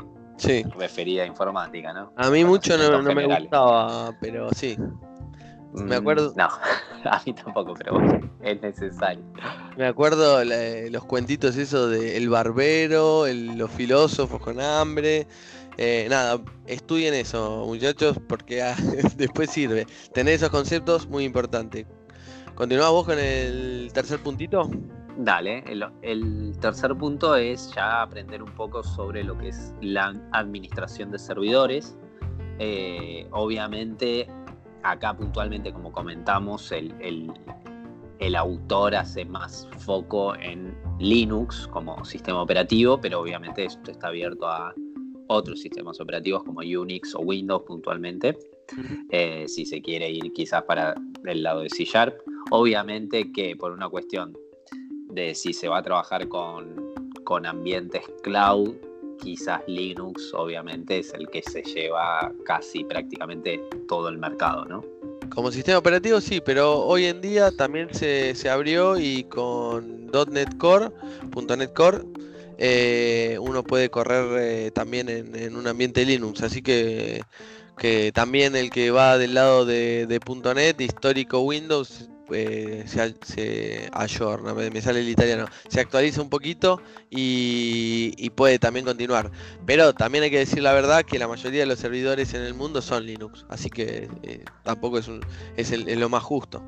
referida 0.77 1.25
a 1.25 1.27
informática, 1.27 1.93
¿no? 1.93 2.13
A 2.17 2.31
mí 2.31 2.45
mucho 2.45 2.77
no, 2.77 3.03
me 3.03 3.27
gustaba, 3.27 4.13
pero 4.21 4.51
sí. 4.55 4.77
Me 5.73 5.97
mm, 5.97 6.01
acuerdo. 6.01 6.33
No, 6.37 6.45
a 7.05 7.23
mí 7.27 7.33
tampoco, 7.33 7.75
pero 7.75 7.95
bueno, 7.95 8.31
es 8.43 8.61
necesario. 8.63 9.23
Me 9.77 9.87
acuerdo 9.87 10.43
los 10.45 11.05
cuentitos 11.05 11.57
esos 11.57 11.91
de 11.91 12.17
El 12.17 12.29
Barbero, 12.29 13.27
los 13.27 13.71
filósofos 13.71 14.41
con 14.41 14.61
hambre. 14.61 15.27
Eh, 15.77 16.09
nada, 16.11 16.41
estudien 16.67 17.15
eso, 17.15 17.65
muchachos, 17.67 18.19
porque 18.29 18.63
ah, 18.63 18.75
después 19.17 19.51
sirve. 19.51 19.87
Tener 20.13 20.35
esos 20.35 20.51
conceptos 20.51 21.07
muy 21.09 21.25
importante. 21.25 21.87
¿Continuamos 22.55 22.93
vos 22.93 23.07
con 23.07 23.19
el 23.21 23.91
tercer 23.93 24.19
puntito? 24.19 24.69
Dale, 25.21 25.65
el, 26.03 26.57
tercer 26.61 26.95
punto 26.95 27.35
es 27.35 27.75
ya 27.75 28.03
aprender 28.03 28.41
un 28.41 28.53
poco 28.53 28.85
sobre 28.85 29.25
lo 29.25 29.37
que 29.37 29.49
es 29.49 29.75
la 29.81 30.15
administración 30.31 31.11
de 31.11 31.19
servidores. 31.19 31.99
Eh, 32.61 33.27
obviamente, 33.33 34.29
acá 34.85 35.17
puntualmente, 35.17 35.73
como 35.73 35.91
comentamos, 35.91 36.71
el, 36.71 36.95
el, 38.21 38.37
autor 38.37 38.95
hace 38.95 39.25
más 39.25 39.67
foco 39.79 40.37
en 40.37 40.79
Linux 41.01 41.67
como 41.67 42.05
sistema 42.05 42.41
operativo, 42.41 43.01
pero 43.01 43.21
obviamente 43.21 43.65
esto 43.65 43.91
está 43.91 44.09
abierto 44.09 44.47
a 44.47 44.73
otros 45.27 45.61
sistemas 45.61 46.01
operativos 46.01 46.45
como 46.45 46.61
Unix 46.61 47.17
o 47.17 47.23
Windows 47.23 47.65
puntualmente, 47.67 48.39
eh, 49.11 49.49
si 49.49 49.67
se 49.67 49.83
quiere 49.83 50.09
ir 50.13 50.33
quizás 50.33 50.63
para 50.63 50.95
el 51.25 51.43
lado 51.43 51.63
de 51.63 51.71
C 51.71 51.85
Sharp. 51.85 52.21
Obviamente 52.53 53.33
que 53.33 53.57
por 53.57 53.73
una 53.73 53.89
cuestión 53.89 54.33
de 55.11 55.35
si 55.35 55.53
se 55.53 55.69
va 55.69 55.79
a 55.79 55.83
trabajar 55.83 56.29
con, 56.29 56.93
con 57.25 57.47
ambientes 57.47 58.03
cloud, 58.23 58.75
quizás 59.19 59.61
Linux 59.67 60.33
obviamente 60.35 61.01
es 61.01 61.13
el 61.15 61.29
que 61.29 61.43
se 61.43 61.63
lleva 61.63 62.33
casi 62.45 62.85
prácticamente 62.85 63.61
todo 63.89 64.09
el 64.09 64.19
mercado, 64.19 64.65
¿no? 64.65 64.85
Como 65.35 65.53
sistema 65.53 65.79
operativo 65.79 66.21
sí, 66.21 66.41
pero 66.41 66.81
hoy 66.81 67.05
en 67.05 67.21
día 67.21 67.51
también 67.51 67.93
se, 67.93 68.35
abrió 68.49 68.99
y 68.99 69.25
con 69.25 70.07
.NET 70.07 70.57
Core, 70.57 70.91
.NET 71.57 71.73
Core, 71.75 71.99
eh, 72.57 73.37
uno 73.41 73.63
puede 73.63 73.91
correr 73.91 74.27
eh, 74.41 74.71
también 74.71 75.09
en, 75.09 75.55
un 75.55 75.67
ambiente 75.67 76.05
Linux, 76.05 76.43
así 76.43 76.63
que, 76.63 77.23
que 77.77 78.11
también 78.13 78.57
el 78.57 78.71
que 78.71 78.91
va 78.91 79.19
del 79.19 79.35
lado 79.35 79.67
de, 79.67 80.07
de 80.07 80.21
.NET, 80.55 80.81
histórico 80.81 81.41
Windows, 81.41 82.09
eh, 82.31 82.85
se, 82.87 83.15
se 83.25 83.91
me, 84.73 84.83
sale 84.83 85.01
el 85.01 85.09
italiano, 85.09 85.47
se 85.69 85.81
actualiza 85.81 86.21
un 86.21 86.31
poquito 86.31 86.81
y, 87.11 88.31
puede 88.31 88.59
también 88.59 88.85
continuar. 88.85 89.31
Pero 89.67 89.93
también 89.93 90.25
hay 90.25 90.31
que 90.31 90.39
decir 90.39 90.63
la 90.63 90.73
verdad 90.73 91.05
que 91.05 91.19
la 91.19 91.27
mayoría 91.27 91.61
de 91.61 91.67
los 91.67 91.79
servidores 91.79 92.35
en 92.35 92.43
el 92.43 92.55
mundo 92.55 92.83
son 92.83 93.05
Linux, 93.07 93.47
así 93.49 93.71
que 93.71 94.09
eh, 94.23 94.45
tampoco 94.63 94.99
es, 94.99 95.11
es, 95.57 95.99
lo 95.99 96.09
más 96.09 96.23
justo. 96.23 96.63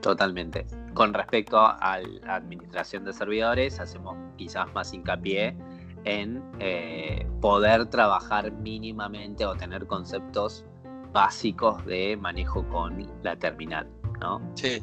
Totalmente. 0.00 0.66
Con 0.94 1.12
respecto 1.12 1.58
a 1.58 2.00
la 2.22 2.36
administración 2.36 3.04
de 3.04 3.12
servidores, 3.12 3.80
hacemos 3.80 4.16
quizás 4.36 4.72
más 4.74 4.92
hincapié 4.92 5.56
en 6.04 6.42
eh, 6.58 7.26
poder 7.40 7.86
trabajar 7.86 8.50
mínimamente 8.52 9.44
o 9.44 9.54
tener 9.56 9.86
conceptos 9.86 10.64
básicos 11.12 11.84
de 11.86 12.16
manejo 12.16 12.66
con 12.68 13.06
la 13.22 13.36
terminal. 13.36 13.88
¿No? 14.20 14.40
Sí. 14.54 14.82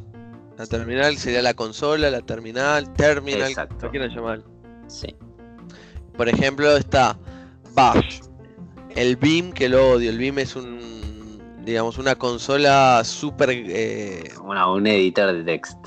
La 0.58 0.66
terminal 0.66 1.18
sería 1.18 1.42
la 1.42 1.54
consola, 1.54 2.10
la 2.10 2.22
terminal, 2.22 2.92
terminal, 2.94 3.50
Exacto. 3.50 3.90
quieran 3.92 4.10
llamar. 4.10 4.42
Sí. 4.88 5.16
Por 6.16 6.28
ejemplo, 6.28 6.76
está 6.76 7.18
Bash, 7.74 8.22
el 8.96 9.16
Beam, 9.18 9.52
que 9.52 9.70
lo 9.70 9.92
odio. 9.92 10.10
El 10.10 10.18
Beam 10.18 10.40
es 10.40 10.56
un, 10.56 11.40
digamos, 11.64 12.00
una 12.00 12.16
consola 12.16 13.04
súper... 13.04 13.52
Eh... 13.52 14.32
un 14.42 14.88
editor 14.88 15.34
de 15.34 15.44
texto. 15.44 15.80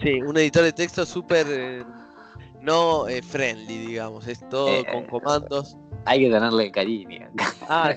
Sí, 0.00 0.22
un 0.22 0.36
editor 0.36 0.62
de 0.62 0.72
texto 0.72 1.04
súper... 1.04 1.46
Eh, 1.50 1.84
no 2.60 3.08
eh, 3.08 3.22
friendly, 3.22 3.86
digamos. 3.86 4.28
Es 4.28 4.48
todo 4.48 4.68
eh, 4.68 4.86
con 4.90 5.06
comandos. 5.06 5.76
Hay 6.04 6.20
que 6.20 6.30
tenerle 6.30 6.70
cariño. 6.70 7.28
Ah, 7.68 7.94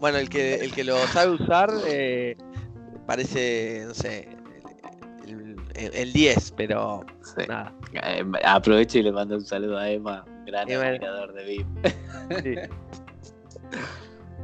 bueno, 0.00 0.18
el 0.18 0.28
que, 0.28 0.54
el 0.56 0.72
que 0.72 0.84
lo 0.84 0.96
sabe 1.08 1.32
usar 1.32 1.70
parece, 3.06 3.84
no 3.86 3.94
sé, 3.94 4.28
el, 5.74 6.12
10, 6.12 6.52
pero 6.56 7.04
nada. 7.48 7.72
Eh, 7.92 8.24
aprovecho 8.44 8.98
y 8.98 9.02
le 9.02 9.12
mando 9.12 9.36
un 9.36 9.44
saludo 9.44 9.78
a 9.78 9.90
Emma, 9.90 10.24
gran 10.46 10.70
admirador 10.70 11.32
de 11.32 11.44
VIP. 11.44 12.70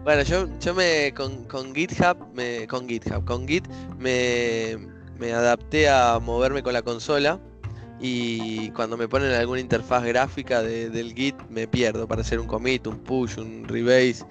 Bueno, 0.02 0.22
yo, 0.22 0.48
yo 0.60 0.74
me 0.74 1.12
con, 1.14 1.44
con 1.44 1.74
GitHub, 1.74 2.16
me, 2.32 2.66
con 2.66 2.88
GitHub, 2.88 3.22
con 3.26 3.46
Git 3.46 3.68
me, 3.98 4.78
me 5.18 5.32
adapté 5.34 5.90
a 5.90 6.18
moverme 6.18 6.62
con 6.62 6.72
la 6.72 6.80
consola 6.80 7.38
y 8.00 8.70
cuando 8.70 8.96
me 8.96 9.08
ponen 9.08 9.32
alguna 9.32 9.60
interfaz 9.60 10.02
gráfica 10.04 10.62
del 10.62 11.14
Git 11.14 11.36
me 11.50 11.68
pierdo 11.68 12.08
para 12.08 12.22
hacer 12.22 12.40
un 12.40 12.46
commit, 12.46 12.86
un 12.86 12.98
push, 12.98 13.38
un 13.38 13.66
rebase. 13.68 14.24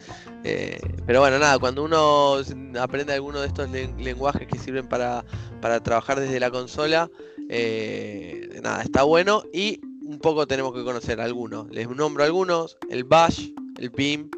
Eh, 0.44 0.80
pero 1.06 1.20
bueno, 1.20 1.38
nada, 1.38 1.60
cuando 1.60 1.84
uno 1.84 2.38
aprende 2.80 3.14
alguno 3.14 3.42
de 3.42 3.48
estos 3.48 3.70
lenguajes 3.70 4.48
que 4.48 4.58
sirven 4.58 4.88
para, 4.88 5.24
trabajar 5.84 6.20
desde 6.20 6.40
la 6.40 6.50
consola, 6.50 7.12
eh, 7.50 8.60
nada, 8.64 8.82
está 8.82 9.04
bueno 9.04 9.44
y 9.54 9.80
un 10.02 10.18
poco 10.18 10.48
tenemos 10.48 10.74
que 10.74 10.84
conocer 10.84 11.22
algunos. 11.22 11.70
Les 11.70 11.88
nombro 11.88 12.24
algunos, 12.24 12.78
el 12.90 13.04
Bash, 13.04 13.50
el 13.78 13.92
Beam, 13.92 14.32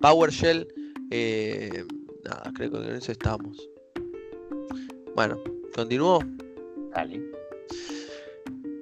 PowerShell. 0.00 0.66
Eh, 1.10 1.84
nada, 2.24 2.50
creo 2.54 2.72
que 2.72 2.78
en 2.78 2.96
eso 2.96 3.12
estamos. 3.12 3.68
Bueno, 5.14 5.38
continúo. 5.74 6.18
Dale. 6.94 7.31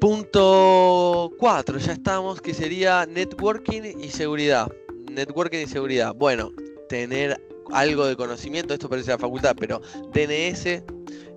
Punto 0.00 1.30
4, 1.38 1.78
ya 1.78 1.92
estamos, 1.92 2.40
que 2.40 2.54
sería 2.54 3.04
networking 3.04 3.82
y 4.00 4.08
seguridad. 4.08 4.66
Networking 5.10 5.58
y 5.58 5.66
seguridad. 5.66 6.14
Bueno, 6.14 6.52
tener 6.88 7.38
algo 7.70 8.06
de 8.06 8.16
conocimiento, 8.16 8.72
esto 8.72 8.88
parece 8.88 9.10
la 9.10 9.18
facultad, 9.18 9.54
pero 9.58 9.82
DNS, 10.14 10.82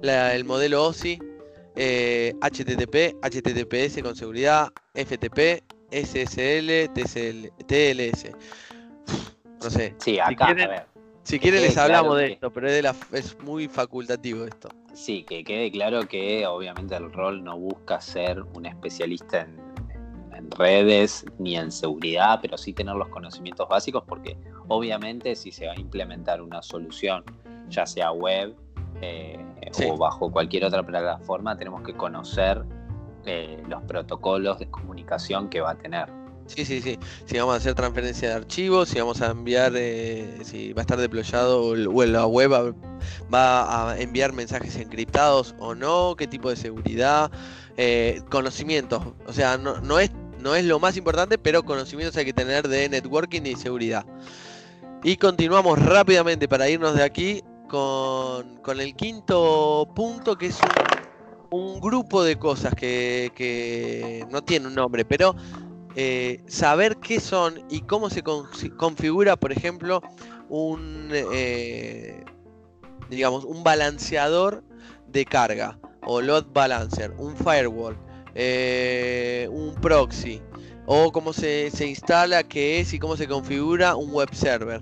el 0.02 0.46
modelo 0.46 0.86
OSI, 0.86 1.20
HTTP, 1.76 3.18
HTTPS 3.22 4.02
con 4.02 4.16
seguridad, 4.16 4.72
FTP, 4.94 5.62
SSL, 5.92 6.90
TLS. 7.68 8.32
No 9.62 9.70
sé. 9.70 9.94
Sí, 10.00 10.20
acá, 10.20 10.48
a 10.48 10.54
ver. 10.54 10.93
Si 11.24 11.40
quieren 11.40 11.62
les 11.62 11.78
hablamos 11.78 12.18
de 12.18 12.34
esto, 12.34 12.52
pero 12.52 12.68
es, 12.68 13.38
muy 13.40 13.68
facultativo 13.68 14.44
esto. 14.46 14.70
Sí, 14.94 15.24
que 15.24 15.44
quede 15.44 15.72
claro 15.72 16.08
que 16.08 16.46
obviamente 16.46 16.96
el 16.96 17.12
rol 17.12 17.44
no 17.44 17.58
busca 17.58 18.02
ser 18.02 18.44
un 18.54 18.66
especialista 18.66 19.42
en, 19.42 19.64
redes 20.58 21.26
ni 21.40 21.56
en 21.56 21.72
seguridad, 21.72 22.40
pero 22.42 22.58
sí 22.58 22.74
tener 22.74 22.96
los 22.96 23.08
conocimientos 23.08 23.68
básicos 23.68 24.04
porque 24.06 24.38
obviamente 24.68 25.36
si 25.36 25.52
se 25.52 25.66
va 25.66 25.74
a 25.74 25.80
implementar 25.80 26.42
una 26.42 26.62
solución, 26.62 27.24
ya 27.70 27.88
sea 27.88 28.12
web 28.12 28.54
eh, 29.02 29.40
o 29.90 29.98
bajo 29.98 30.30
cualquier 30.30 30.66
otra 30.66 30.84
plataforma, 30.86 31.58
tenemos 31.58 31.82
que 31.82 31.94
conocer 31.94 32.64
eh, 33.26 33.64
los 33.68 33.82
protocolos 33.84 34.60
de 34.60 34.70
comunicación 34.70 35.50
que 35.50 35.62
va 35.62 35.72
a 35.72 35.76
tener. 35.76 36.08
Sí, 36.48 36.66
sí, 36.66 36.82
sí. 36.82 37.00
Si 37.26 37.38
vamos 37.38 37.56
a 37.56 37.58
hacer 37.58 37.74
transferencia 37.74 38.30
de 38.30 38.36
archivos, 38.36 38.90
si 38.90 39.00
vamos 39.00 39.22
a 39.22 39.32
enviar, 39.32 39.74
eh, 39.76 40.40
si 40.44 40.74
va 40.74 40.82
a 40.82 40.84
estar 40.84 41.00
deployado 41.00 41.64
o 41.64 41.76
la 41.76 42.28
web 42.28 42.76
va 43.34 43.92
a 43.92 44.00
enviar 44.00 44.34
mensajes 44.34 44.76
encriptados 44.76 45.56
o 45.60 45.74
no, 45.74 46.16
qué 46.18 46.28
tipo 46.28 46.50
de 46.50 46.56
seguridad, 46.56 47.32
eh, 47.78 48.22
conocimientos. 48.30 49.02
O 49.26 49.34
sea, 49.34 49.58
no, 49.58 50.00
es, 50.00 50.12
no 50.40 50.56
es 50.56 50.66
lo 50.66 50.80
más 50.80 50.98
importante, 50.98 51.38
pero 51.38 51.64
conocimientos 51.64 52.18
hay 52.18 52.26
que 52.26 52.34
tener 52.34 52.68
de 52.68 52.90
networking 52.90 53.42
y 53.46 53.56
seguridad. 53.56 54.06
Y 55.04 55.18
continuamos 55.18 55.80
rápidamente 55.80 56.48
para 56.48 56.70
irnos 56.70 56.96
de 56.96 57.04
aquí 57.04 57.44
con, 57.68 58.80
el 58.80 58.96
quinto 58.96 59.90
punto, 59.96 60.38
que 60.38 60.48
es 60.48 60.60
un, 61.50 61.80
grupo 61.80 62.24
de 62.24 62.38
cosas 62.38 62.74
que, 62.76 63.32
que 63.36 64.26
no 64.30 64.44
tiene 64.44 64.68
un 64.68 64.76
nombre, 64.76 65.04
pero 65.06 65.36
eh, 65.96 66.42
saber 66.48 66.98
qué 66.98 67.20
son 67.20 67.64
y 67.70 67.82
cómo 67.82 68.10
se 68.10 68.24
configura, 68.24 69.36
por 69.36 69.52
ejemplo, 69.52 70.02
un, 70.50 71.10
eh, 71.12 72.24
digamos, 73.10 73.46
un 73.46 73.64
balanceador 73.64 74.64
de 75.08 75.26
carga 75.26 75.78
o 76.06 76.22
load 76.22 76.46
balancer, 76.54 77.14
un 77.18 77.36
firewall, 77.38 77.96
eh, 78.36 79.48
un 79.52 79.76
proxy, 79.76 80.42
o 80.86 81.12
cómo 81.12 81.32
se, 81.32 81.72
instala, 81.88 82.44
qué 82.44 82.80
es 82.80 82.94
y 82.94 83.00
cómo 83.00 83.16
se 83.16 83.28
configura 83.28 83.96
un 83.96 84.12
web 84.12 84.34
server. 84.34 84.82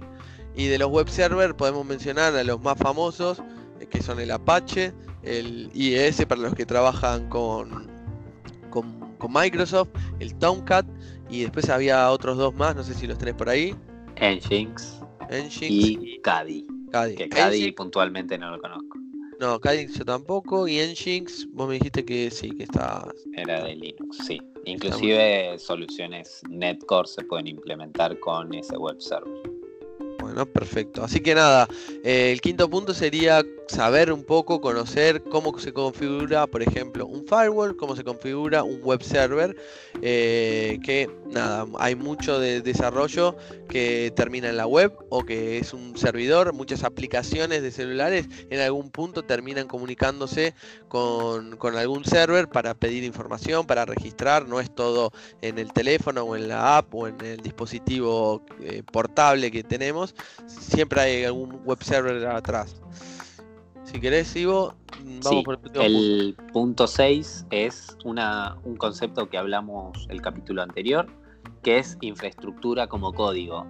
Y 0.55 0.67
de 0.67 0.77
los 0.77 0.89
web 0.89 1.09
servers 1.09 1.53
podemos 1.53 1.85
mencionar 1.85 2.35
a 2.35 2.43
los 2.43 2.61
más 2.61 2.77
famosos, 2.77 3.41
que 3.89 4.01
son 4.01 4.19
el 4.19 4.31
Apache, 4.31 4.93
el 5.23 5.69
IES 5.73 6.25
para 6.25 6.41
los 6.41 6.55
que 6.55 6.65
trabajan 6.65 7.29
con, 7.29 7.89
con 8.69 9.10
con 9.21 9.31
Microsoft, 9.33 9.89
el 10.19 10.33
Tomcat 10.35 10.85
y 11.29 11.43
después 11.43 11.69
había 11.69 12.09
otros 12.11 12.37
dos 12.37 12.53
más, 12.55 12.75
no 12.75 12.83
sé 12.83 12.93
si 12.95 13.07
los 13.07 13.17
tenés 13.17 13.35
por 13.35 13.47
ahí. 13.47 13.75
Nginx. 14.19 14.99
y 15.61 16.19
Kadi. 16.21 16.65
Que 17.15 17.29
Kadi 17.29 17.71
puntualmente 17.71 18.37
no 18.37 18.51
lo 18.51 18.59
conozco. 18.59 18.99
No, 19.39 19.59
Kadi 19.59 19.87
yo 19.87 20.03
tampoco. 20.03 20.67
Y 20.67 20.79
Nginx, 20.79 21.47
vos 21.53 21.67
me 21.67 21.75
dijiste 21.75 22.03
que 22.03 22.29
sí, 22.31 22.49
que 22.51 22.63
está. 22.63 23.07
Era 23.33 23.63
de 23.63 23.75
Linux, 23.75 24.17
sí. 24.27 24.41
Inclusive 24.65 25.57
soluciones 25.57 26.41
Netcore 26.49 27.07
se 27.07 27.23
pueden 27.23 27.47
implementar 27.47 28.19
con 28.19 28.53
ese 28.53 28.77
web 28.77 28.99
server. 28.99 29.50
Bueno, 30.21 30.45
perfecto. 30.45 31.03
Así 31.03 31.19
que 31.19 31.33
nada, 31.33 31.67
eh, 32.03 32.31
el 32.31 32.41
quinto 32.41 32.69
punto 32.69 32.93
sería 32.93 33.43
saber 33.67 34.11
un 34.11 34.23
poco, 34.23 34.61
conocer 34.61 35.23
cómo 35.23 35.57
se 35.57 35.73
configura, 35.73 36.45
por 36.45 36.61
ejemplo, 36.61 37.07
un 37.07 37.25
firewall, 37.25 37.75
cómo 37.75 37.95
se 37.95 38.03
configura 38.03 38.63
un 38.63 38.81
web 38.81 39.01
server, 39.01 39.55
eh, 40.01 40.77
que 40.83 41.09
nada, 41.31 41.65
hay 41.79 41.95
mucho 41.95 42.37
de 42.39 42.61
desarrollo 42.61 43.35
que 43.69 44.11
termina 44.15 44.49
en 44.49 44.57
la 44.57 44.67
web 44.67 44.93
o 45.09 45.23
que 45.23 45.57
es 45.57 45.73
un 45.73 45.97
servidor, 45.97 46.53
muchas 46.53 46.83
aplicaciones 46.83 47.61
de 47.61 47.71
celulares 47.71 48.27
en 48.49 48.59
algún 48.59 48.91
punto 48.91 49.23
terminan 49.23 49.67
comunicándose 49.67 50.53
con, 50.89 51.55
con 51.55 51.77
algún 51.77 52.03
server 52.03 52.49
para 52.49 52.73
pedir 52.73 53.03
información, 53.05 53.65
para 53.65 53.85
registrar, 53.85 54.47
no 54.47 54.59
es 54.59 54.69
todo 54.75 55.11
en 55.41 55.57
el 55.57 55.71
teléfono 55.71 56.23
o 56.23 56.35
en 56.35 56.49
la 56.49 56.77
app 56.77 56.93
o 56.93 57.07
en 57.07 57.19
el 57.21 57.37
dispositivo 57.37 58.43
eh, 58.61 58.83
portable 58.83 59.49
que 59.49 59.63
tenemos, 59.63 60.10
siempre 60.45 61.01
hay 61.01 61.23
algún 61.23 61.61
web 61.65 61.81
server 61.83 62.25
atrás. 62.27 62.81
Si 63.83 63.99
querés, 63.99 64.33
Ivo, 64.35 64.73
vamos 65.23 65.43
por 65.43 65.59
el, 65.73 66.35
punto 66.53 66.87
6 66.87 67.47
es 67.51 67.97
una, 68.05 68.57
un 68.63 68.77
concepto 68.77 69.29
que 69.29 69.37
hablamos 69.37 70.07
el 70.09 70.21
capítulo 70.21 70.61
anterior, 70.61 71.07
que 71.61 71.77
es 71.77 71.97
infraestructura 72.01 72.87
como 72.87 73.13
código. 73.13 73.65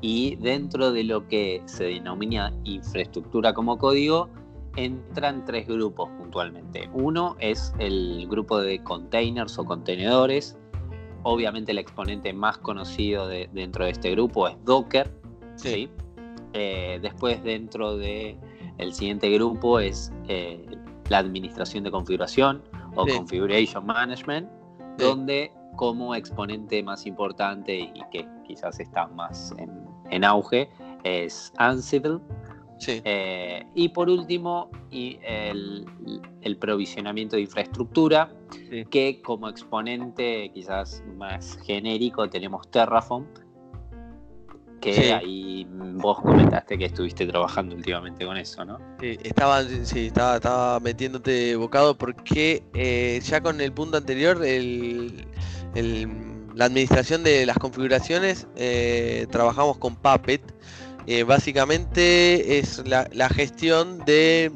Y 0.00 0.36
dentro 0.36 0.90
de 0.92 1.04
lo 1.04 1.28
que 1.28 1.62
se 1.66 1.84
denomina 1.84 2.52
infraestructura 2.64 3.54
como 3.54 3.78
código, 3.78 4.28
entran 4.76 5.44
tres 5.44 5.66
grupos 5.66 6.08
puntualmente. 6.18 6.88
Uno 6.92 7.36
es 7.38 7.72
el 7.78 8.26
grupo 8.28 8.60
de 8.60 8.82
containers 8.82 9.58
o 9.58 9.64
contenedores. 9.64 10.56
Obviamente 11.22 11.72
el 11.72 11.78
exponente 11.78 12.32
más 12.32 12.58
conocido 12.58 13.28
dentro 13.28 13.84
de 13.84 13.90
este 13.90 14.10
grupo 14.12 14.48
es 14.48 14.56
Docker. 14.64 15.19
¿Sí? 15.68 15.90
Eh, 16.52 16.98
después 17.00 17.42
dentro 17.44 17.96
de 17.96 18.36
el 18.78 18.92
siguiente 18.92 19.30
grupo 19.30 19.78
es 19.78 20.12
eh, 20.28 20.64
la 21.08 21.18
administración 21.18 21.84
de 21.84 21.90
configuración 21.90 22.62
o 22.96 23.06
configuration 23.06 23.86
management, 23.86 24.48
donde 24.98 25.52
como 25.76 26.14
exponente 26.14 26.82
más 26.82 27.06
importante 27.06 27.78
y 27.78 28.02
que 28.10 28.26
quizás 28.46 28.80
está 28.80 29.06
más 29.08 29.54
en, 30.10 30.24
auge 30.24 30.68
es 31.04 31.52
Ansible. 31.56 32.18
Eh, 32.86 33.62
y 33.74 33.90
por 33.90 34.08
último, 34.08 34.70
y 34.90 35.18
el, 35.22 35.86
provisionamiento 36.58 37.36
de 37.36 37.42
infraestructura, 37.42 38.32
que 38.90 39.20
como 39.22 39.48
exponente 39.48 40.50
quizás 40.52 41.04
más 41.16 41.58
genérico 41.64 42.28
tenemos 42.28 42.68
Terraform, 42.70 43.26
que 44.80 45.12
ahí 45.12 45.66
vos 45.68 46.20
comentaste 46.20 46.78
que 46.78 46.86
estuviste 46.86 47.26
trabajando 47.26 47.76
últimamente 47.76 48.24
con 48.24 48.36
eso, 48.36 48.64
¿no? 48.64 48.78
Sí, 49.00 49.18
estaba, 49.22 49.62
sí, 49.62 50.06
estaba, 50.06 50.36
estaba 50.36 50.80
metiéndote 50.80 51.56
bocado 51.56 51.96
porque 51.96 52.62
eh, 52.74 53.20
ya 53.22 53.40
con 53.40 53.60
el 53.60 53.72
punto 53.72 53.96
anterior, 53.96 54.44
el, 54.44 55.26
la 56.54 56.64
administración 56.64 57.22
de 57.22 57.46
las 57.46 57.58
configuraciones, 57.58 58.46
eh, 58.56 59.26
trabajamos 59.30 59.76
con 59.78 59.94
Puppet. 59.96 60.42
Eh, 61.06 61.22
básicamente 61.24 62.58
es 62.58 62.86
la, 62.86 63.08
la 63.12 63.28
gestión 63.28 64.04
de 64.04 64.52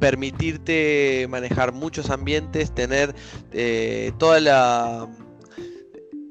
permitirte 0.00 1.26
manejar 1.30 1.72
muchos 1.72 2.10
ambientes, 2.10 2.74
tener 2.74 3.14
toda 4.18 4.40
la 4.40 5.08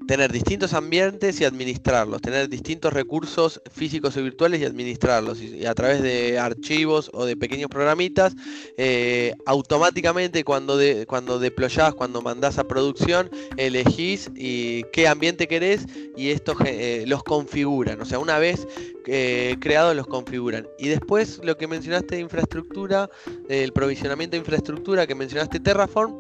tener 0.07 0.31
distintos 0.31 0.74
ambientes 0.74 1.39
y 1.39 1.45
administrarlos, 1.45 2.22
tener 2.22 2.50
distintos 2.50 2.93
recursos 2.93 3.62
físicos 3.72 4.17
y 4.17 4.22
virtuales 4.22 4.62
y 4.62 4.65
administrarlos. 4.65 5.41
Y, 5.41 5.65
a 5.65 5.74
través 5.74 6.01
de 6.01 6.39
archivos 6.39 7.10
o 7.13 7.25
de 7.25 7.38
pequeños 7.38 7.69
programitas, 7.69 8.36
eh, 8.77 9.33
automáticamente 9.45 10.43
cuando, 10.43 10.77
de, 10.77 11.05
cuando 11.05 11.39
deployás, 11.39 11.93
cuando 11.95 12.22
mandás 12.22 12.57
a 12.57 12.67
producción, 12.67 13.29
elegís 13.57 14.29
y 14.36 14.83
qué 14.91 15.07
ambiente 15.07 15.48
querés 15.48 15.86
y 16.15 16.29
estos 16.29 16.57
eh, 16.65 17.05
los 17.07 17.24
configuran. 17.24 18.01
O 18.01 18.05
sea, 18.05 18.19
una 18.19 18.39
vez 18.39 18.67
eh, 19.07 19.55
creados 19.60 19.95
los 19.95 20.07
configuran. 20.07 20.67
Y 20.77 20.88
después 20.88 21.39
lo 21.43 21.57
que 21.57 21.67
mencionaste 21.67 22.15
de 22.15 22.22
infraestructura, 22.22 23.10
el 23.50 23.74
provisionamiento 23.74 24.35
de 24.35 24.39
infraestructura 24.39 25.07
que 25.07 25.16
mencionaste 25.16 25.59
Terraform, 25.59 26.16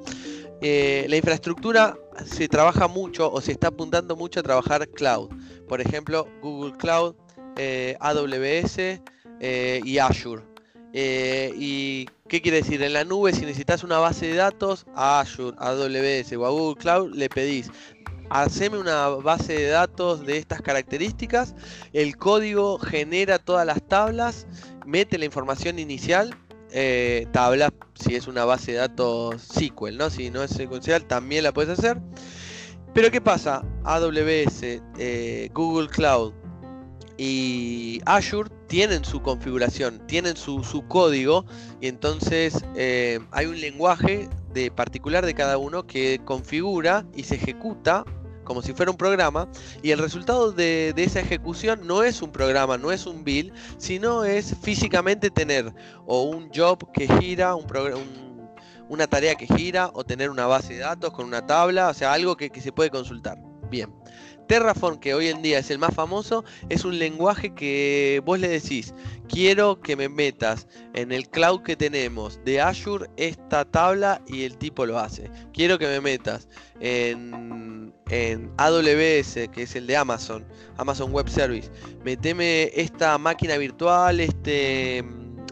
eh, 0.65 1.05
la 1.09 1.17
infraestructura 1.17 1.97
se 2.25 2.47
trabaja 2.47 2.87
mucho 2.87 3.29
o 3.29 3.41
se 3.41 3.51
está 3.51 3.67
apuntando 3.67 4.15
mucho 4.15 4.39
a 4.39 4.43
trabajar 4.43 4.87
cloud. 4.87 5.29
Por 5.67 5.81
ejemplo, 5.81 6.25
Google 6.41 6.71
Cloud, 6.77 7.15
eh, 7.57 7.97
AWS 7.99 9.01
eh, 9.41 9.81
y 9.83 9.97
Azure. 9.97 10.41
¿Y 10.93 12.05
qué 12.29 12.41
quiere 12.41 12.61
decir? 12.61 12.81
En 12.81 12.93
la 12.93 13.03
nube, 13.03 13.33
si 13.33 13.41
necesitas 13.41 13.83
una 13.83 13.97
base 13.97 14.27
de 14.27 14.35
datos, 14.35 14.85
a 14.95 15.19
Azure, 15.19 15.57
AWS 15.59 16.31
o 16.37 16.45
a 16.45 16.49
Google 16.49 16.81
Cloud 16.81 17.13
le 17.13 17.27
pedís, 17.27 17.69
haceme 18.29 18.77
una 18.77 19.09
base 19.09 19.53
de 19.53 19.67
datos 19.67 20.25
de 20.25 20.37
estas 20.37 20.61
características, 20.61 21.55
el 21.91 22.15
código 22.15 22.77
genera 22.79 23.37
todas 23.37 23.65
las 23.65 23.85
tablas, 23.87 24.47
mete 24.85 25.17
la 25.17 25.25
información 25.25 25.77
inicial 25.77 26.37
eh, 26.73 27.27
tabla 27.31 27.71
si 27.93 28.15
es 28.15 28.27
una 28.27 28.45
base 28.45 28.73
de 28.73 28.79
datos 28.79 29.41
SQL, 29.41 29.95
¿no? 29.97 30.09
Si 30.09 30.29
no 30.29 30.43
es 30.43 30.51
secuencial, 30.51 31.05
también 31.05 31.43
la 31.43 31.53
puedes 31.53 31.77
hacer. 31.77 31.99
Pero 32.93 33.11
¿qué 33.11 33.21
pasa? 33.21 33.63
AWS, 33.83 34.81
eh, 34.97 35.49
Google 35.53 35.87
Cloud 35.87 36.33
y 37.17 38.01
Azure 38.05 38.49
tienen 38.67 39.05
su 39.05 39.21
configuración, 39.21 40.05
tienen 40.07 40.35
su, 40.35 40.83
código 40.87 41.45
y 41.79 41.87
entonces 41.87 42.65
eh, 42.75 43.19
hay 43.31 43.45
un 43.45 43.61
lenguaje 43.61 44.27
de 44.53 44.71
particular 44.71 45.25
de 45.25 45.33
cada 45.33 45.57
uno 45.57 45.85
que 45.85 46.19
configura 46.25 47.05
y 47.15 47.23
se 47.23 47.35
ejecuta 47.35 48.03
como 48.43 48.61
si 48.61 48.73
fuera 48.73 48.91
un 48.91 48.97
programa, 48.97 49.47
y 49.81 49.91
el 49.91 49.99
resultado 49.99 50.51
de, 50.51 50.93
esa 50.95 51.19
ejecución 51.19 51.85
no 51.85 52.03
es 52.03 52.21
un 52.21 52.31
programa, 52.31 52.77
no 52.77 52.91
es 52.91 53.05
un 53.05 53.23
bill, 53.23 53.53
sino 53.77 54.23
es 54.23 54.55
físicamente 54.61 55.29
tener 55.29 55.73
o 56.05 56.23
un 56.23 56.49
job 56.53 56.91
que 56.91 57.07
gira, 57.19 57.55
un, 57.55 57.65
una 58.89 59.07
tarea 59.07 59.35
que 59.35 59.47
gira, 59.47 59.89
o 59.93 60.03
tener 60.03 60.29
una 60.29 60.45
base 60.45 60.73
de 60.73 60.79
datos 60.79 61.11
con 61.11 61.25
una 61.25 61.45
tabla, 61.45 61.89
o 61.89 61.93
sea, 61.93 62.13
algo 62.13 62.35
que, 62.35 62.49
que 62.49 62.61
se 62.61 62.71
puede 62.71 62.89
consultar. 62.89 63.37
Bien. 63.69 63.93
Terraform, 64.47 64.99
que 64.99 65.13
hoy 65.13 65.27
en 65.27 65.41
día 65.41 65.59
es 65.59 65.71
el 65.71 65.79
más 65.79 65.93
famoso, 65.93 66.43
es 66.69 66.85
un 66.85 66.99
lenguaje 66.99 67.53
que 67.53 68.21
vos 68.25 68.39
le 68.39 68.47
decís, 68.47 68.93
quiero 69.27 69.81
que 69.81 69.95
me 69.95 70.09
metas 70.09 70.67
en 70.93 71.11
el 71.11 71.29
cloud 71.29 71.61
que 71.61 71.75
tenemos 71.75 72.39
de 72.45 72.61
Azure 72.61 73.09
esta 73.17 73.65
tabla 73.65 74.21
y 74.27 74.43
el 74.43 74.57
tipo 74.57 74.85
lo 74.85 74.99
hace. 74.99 75.29
Quiero 75.53 75.79
que 75.79 75.87
me 75.87 76.01
metas 76.01 76.47
en, 76.79 77.93
en 78.09 78.51
AWS, 78.57 79.49
que 79.51 79.63
es 79.63 79.75
el 79.75 79.87
de 79.87 79.97
Amazon, 79.97 80.45
Amazon 80.77 81.11
Web 81.11 81.29
Service. 81.29 81.71
Meteme 82.03 82.71
esta 82.73 83.17
máquina 83.17 83.57
virtual, 83.57 84.19
este 84.19 85.03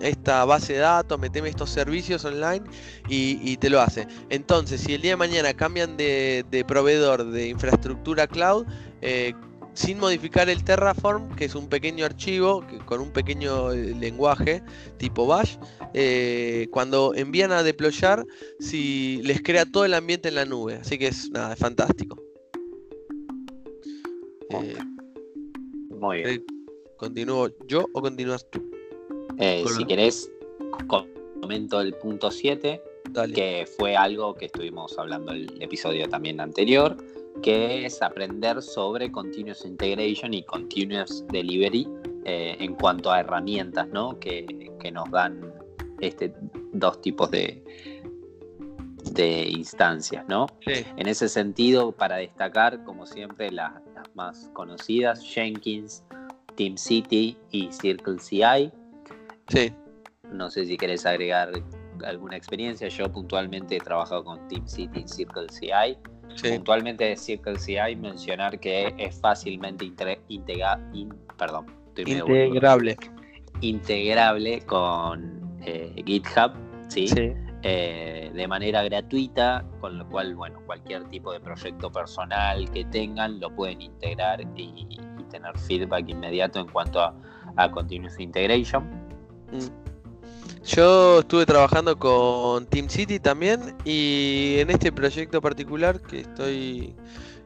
esta 0.01 0.45
base 0.45 0.73
de 0.73 0.79
datos, 0.79 1.19
meteme 1.19 1.49
estos 1.49 1.69
servicios 1.69 2.25
online 2.25 2.61
y, 3.07 3.57
te 3.57 3.69
lo 3.69 3.81
hace. 3.81 4.07
Entonces, 4.29 4.81
si 4.81 4.93
el 4.93 5.01
día 5.01 5.11
de 5.11 5.17
mañana 5.17 5.53
cambian 5.53 5.97
de, 5.97 6.65
proveedor 6.67 7.25
de 7.31 7.49
infraestructura 7.49 8.27
cloud, 8.27 8.65
eh, 9.01 9.33
sin 9.73 9.99
modificar 9.99 10.49
el 10.49 10.63
Terraform, 10.63 11.33
que 11.35 11.45
es 11.45 11.55
un 11.55 11.67
pequeño 11.67 12.05
archivo 12.05 12.65
con 12.85 12.99
un 12.99 13.11
pequeño 13.11 13.71
eh, 13.71 13.95
lenguaje 13.95 14.61
tipo 14.97 15.25
Bash, 15.25 15.57
eh, 15.93 16.67
cuando 16.71 17.13
envían 17.15 17.51
a 17.51 17.63
deployar, 17.63 18.25
si 18.59 19.21
les 19.23 19.41
crea 19.41 19.65
todo 19.65 19.85
el 19.85 19.93
ambiente 19.93 20.29
en 20.29 20.35
la 20.35 20.45
nube. 20.45 20.75
Así 20.75 20.97
que 20.97 21.07
es 21.07 21.29
nada, 21.31 21.53
es 21.53 21.59
fantástico. 21.59 22.21
Muy 25.99 26.17
bien. 26.17 26.45
¿Continúo 26.97 27.49
yo 27.67 27.85
o 27.93 28.01
continúas 28.01 28.45
tú? 28.51 28.70
Eh, 29.43 29.65
si 29.75 29.85
querés, 29.85 30.31
comento 30.87 31.81
el 31.81 31.95
punto 31.95 32.29
7, 32.29 32.79
que 33.33 33.67
fue 33.75 33.95
algo 33.95 34.35
que 34.35 34.45
estuvimos 34.45 34.95
hablando 34.99 35.31
el 35.31 35.59
episodio 35.59 36.07
también 36.07 36.39
anterior, 36.39 36.95
que 37.41 37.87
es 37.87 38.03
aprender 38.03 38.61
sobre 38.61 39.11
Continuous 39.11 39.65
Integration 39.65 40.35
y 40.35 40.43
Continuous 40.43 41.25
Delivery 41.29 41.87
eh, 42.25 42.55
en 42.59 42.75
cuanto 42.75 43.11
a 43.11 43.21
herramientas 43.21 43.87
¿no? 43.87 44.19
que, 44.19 44.45
nos 44.93 45.09
dan 45.09 45.51
este, 46.01 46.31
dos 46.73 47.01
tipos 47.01 47.31
de, 47.31 47.63
de 49.13 49.47
instancias, 49.49 50.23
¿no? 50.27 50.45
En 50.67 51.07
ese 51.07 51.27
sentido, 51.27 51.91
para 51.93 52.17
destacar, 52.17 52.83
como 52.83 53.07
siempre, 53.07 53.49
las, 53.49 53.73
las 53.95 54.15
más 54.15 54.51
conocidas, 54.53 55.23
Jenkins, 55.23 56.03
TeamCity 56.55 57.37
y 57.49 57.69
CircleCI, 57.71 58.71
Sí. 59.47 59.73
No 60.31 60.49
sé 60.49 60.65
si 60.65 60.77
querés 60.77 61.05
agregar 61.05 61.51
alguna 62.05 62.37
experiencia. 62.37 62.87
Yo 62.87 63.11
puntualmente 63.11 63.77
he 63.77 63.79
trabajado 63.79 64.23
con 64.23 64.47
Team 64.47 64.67
City 64.67 65.03
y 65.05 65.07
Circle 65.07 65.47
CI. 65.49 65.97
Puntualmente 66.49 67.03
de 67.03 67.17
Circle 67.17 67.59
CI 67.59 67.95
mencionar 67.97 68.57
que 68.59 68.93
es 68.97 69.19
fácilmente 69.19 69.85
integra 70.29 70.79
perdón, 71.37 71.65
integrable. 71.97 72.97
Integrable 73.59 74.61
con 74.61 75.41
eh, 75.65 76.01
GitHub, 76.05 76.53
¿sí? 76.87 77.07
Eh, 77.63 78.31
de 78.33 78.47
manera 78.47 78.81
gratuita, 78.83 79.63
con 79.79 79.99
lo 79.99 80.07
cual, 80.09 80.35
bueno, 80.35 80.59
cualquier 80.65 81.03
tipo 81.09 81.31
de 81.31 81.39
proyecto 81.39 81.91
personal 81.91 82.69
que 82.71 82.85
tengan 82.85 83.39
lo 83.39 83.55
pueden 83.55 83.81
integrar 83.81 84.41
y, 84.55 84.99
tener 85.29 85.57
feedback 85.59 86.09
inmediato 86.09 86.59
en 86.59 86.67
cuanto 86.67 86.99
a, 87.01 87.71
Continuous 87.71 88.19
Integration. 88.19 89.00
Mm. 89.51 90.63
Yo 90.63 91.19
estuve 91.21 91.45
trabajando 91.45 91.97
con 91.97 92.65
Team 92.67 92.87
City 92.87 93.19
también 93.19 93.75
y 93.83 94.57
en 94.59 94.69
este 94.69 94.91
proyecto 94.91 95.41
particular 95.41 95.99
que 96.01 96.21
estoy 96.21 96.95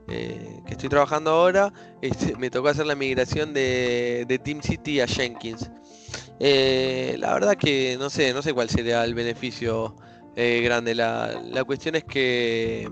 eh, 0.08 0.62
que 0.68 0.74
estoy 0.74 0.90
trabajando 0.90 1.32
ahora, 1.32 1.74
este, 2.02 2.36
me 2.36 2.52
tocó 2.52 2.68
hacer 2.68 2.86
la 2.86 2.96
migración 2.96 3.54
de, 3.54 4.26
de 4.28 4.38
Team 4.38 4.62
City 4.62 5.00
a 5.00 5.08
Jenkins. 5.08 5.72
Eh, 6.40 7.16
la 7.18 7.34
verdad 7.34 7.56
que 7.56 7.96
no 7.98 8.10
sé, 8.10 8.34
no 8.34 8.42
sé 8.42 8.54
cuál 8.54 8.70
sería 8.70 9.04
el 9.04 9.16
beneficio 9.16 9.96
eh, 10.36 10.62
grande. 10.64 10.94
La, 10.94 11.42
la, 11.44 11.64
cuestión 11.64 11.96
es 11.96 12.04
que, 12.04 12.90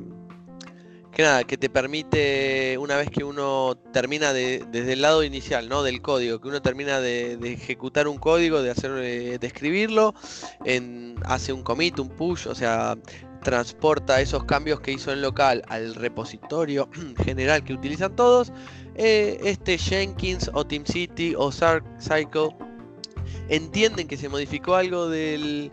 que 1.14 1.22
nada, 1.22 1.44
que 1.44 1.58
te 1.58 1.70
permite, 1.70 2.78
una 2.80 2.96
vez 2.98 3.10
que 3.10 3.24
uno 3.24 3.78
termina 3.92 4.34
desde 4.34 4.94
el 4.94 5.02
lado 5.02 5.24
inicial, 5.24 5.70
¿no? 5.70 5.84
Del 5.84 6.02
código, 6.02 6.42
que 6.42 6.48
uno 6.48 6.62
termina 6.62 7.00
de, 7.00 7.34
ejecutar 7.44 8.08
un 8.08 8.18
código, 8.18 8.62
de 8.62 8.72
hacer, 8.72 8.92
de 8.92 9.48
escribirlo, 9.48 10.16
en, 10.66 11.16
hace 11.26 11.54
un 11.54 11.62
commit, 11.62 12.00
un 12.00 12.10
push, 12.10 12.48
o 12.48 12.56
sea, 12.56 12.98
transporta 13.44 14.22
esos 14.22 14.46
cambios 14.46 14.80
que 14.80 14.92
hizo 14.92 15.12
en 15.12 15.22
local 15.22 15.64
al 15.68 15.94
repositorio 15.94 16.90
general 17.24 17.64
que 17.64 17.74
utilizan 17.74 18.16
todos, 18.16 18.52
eh, 18.96 19.40
este 19.44 19.78
Jenkins 19.78 20.50
o 20.54 20.66
TeamCity 20.66 21.36
o 21.36 21.52
Cycle 21.52 22.56
entienden 23.50 24.08
que 24.08 24.18
se 24.18 24.30
modificó 24.30 24.76
algo 24.76 25.10
del, 25.10 25.72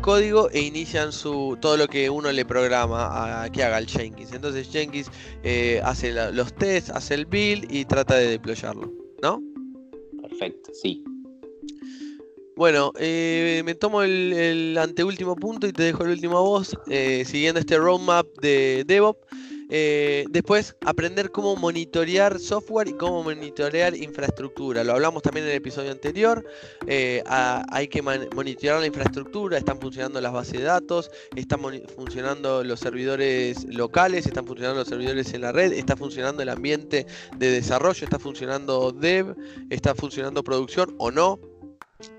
código 0.00 0.50
e 0.50 0.60
inician 0.60 1.12
su 1.12 1.56
todo 1.60 1.76
lo 1.76 1.86
que 1.86 2.10
uno 2.10 2.30
le 2.32 2.44
programa 2.44 3.44
a 3.44 3.50
que 3.50 3.62
haga 3.62 3.78
el 3.78 3.86
Jenkins. 3.86 4.32
Entonces 4.32 4.68
Jenkins 4.70 5.10
eh, 5.42 5.80
hace 5.84 6.12
los 6.32 6.52
tests, 6.54 6.90
hace 6.90 7.14
el 7.14 7.26
build 7.26 7.70
y 7.70 7.84
trata 7.84 8.16
de 8.16 8.28
deployarlo, 8.28 8.92
¿no? 9.22 9.42
Perfecto, 10.22 10.70
sí. 10.74 11.02
Bueno, 12.56 12.92
eh, 12.98 13.62
me 13.64 13.76
tomo 13.76 14.02
el, 14.02 14.76
anteúltimo 14.76 15.36
punto 15.36 15.68
y 15.68 15.72
te 15.72 15.84
dejo 15.84 16.02
el 16.04 16.10
último 16.10 16.38
a 16.38 16.40
vos, 16.40 16.76
eh, 16.88 17.24
siguiendo 17.24 17.60
este 17.60 17.78
roadmap 17.78 18.26
de 18.42 18.82
DevOps. 18.84 19.20
Eh, 19.70 20.24
después, 20.30 20.76
aprender 20.84 21.30
cómo 21.30 21.56
monitorear 21.56 22.38
software 22.38 22.88
y 22.88 22.94
cómo 22.94 23.22
monitorear 23.22 23.94
infraestructura. 23.94 24.82
Lo 24.84 24.92
hablamos 24.92 25.22
también 25.22 25.44
en 25.46 25.50
el 25.50 25.56
episodio 25.56 25.90
anterior. 25.90 26.44
hay 26.86 27.88
que 27.88 28.02
monitorear 28.02 28.80
la 28.80 28.86
infraestructura, 28.86 29.58
están 29.58 29.80
funcionando 29.80 30.20
las 30.20 30.32
bases 30.32 30.54
de 30.54 30.62
datos, 30.62 31.10
están 31.36 31.60
funcionando 31.94 32.64
los 32.64 32.80
servidores 32.80 33.64
locales, 33.64 34.26
están 34.26 34.46
funcionando 34.46 34.80
los 34.80 34.88
servidores 34.88 35.32
en 35.34 35.42
la 35.42 35.52
red, 35.52 35.72
está 35.72 35.96
funcionando 35.96 36.42
el 36.42 36.48
ambiente 36.48 37.06
de 37.36 37.50
desarrollo, 37.50 38.04
está 38.04 38.18
funcionando 38.18 38.92
dev, 38.92 39.34
está 39.70 39.94
funcionando 39.94 40.42
producción 40.42 40.94
o 40.98 41.10
no. 41.10 41.38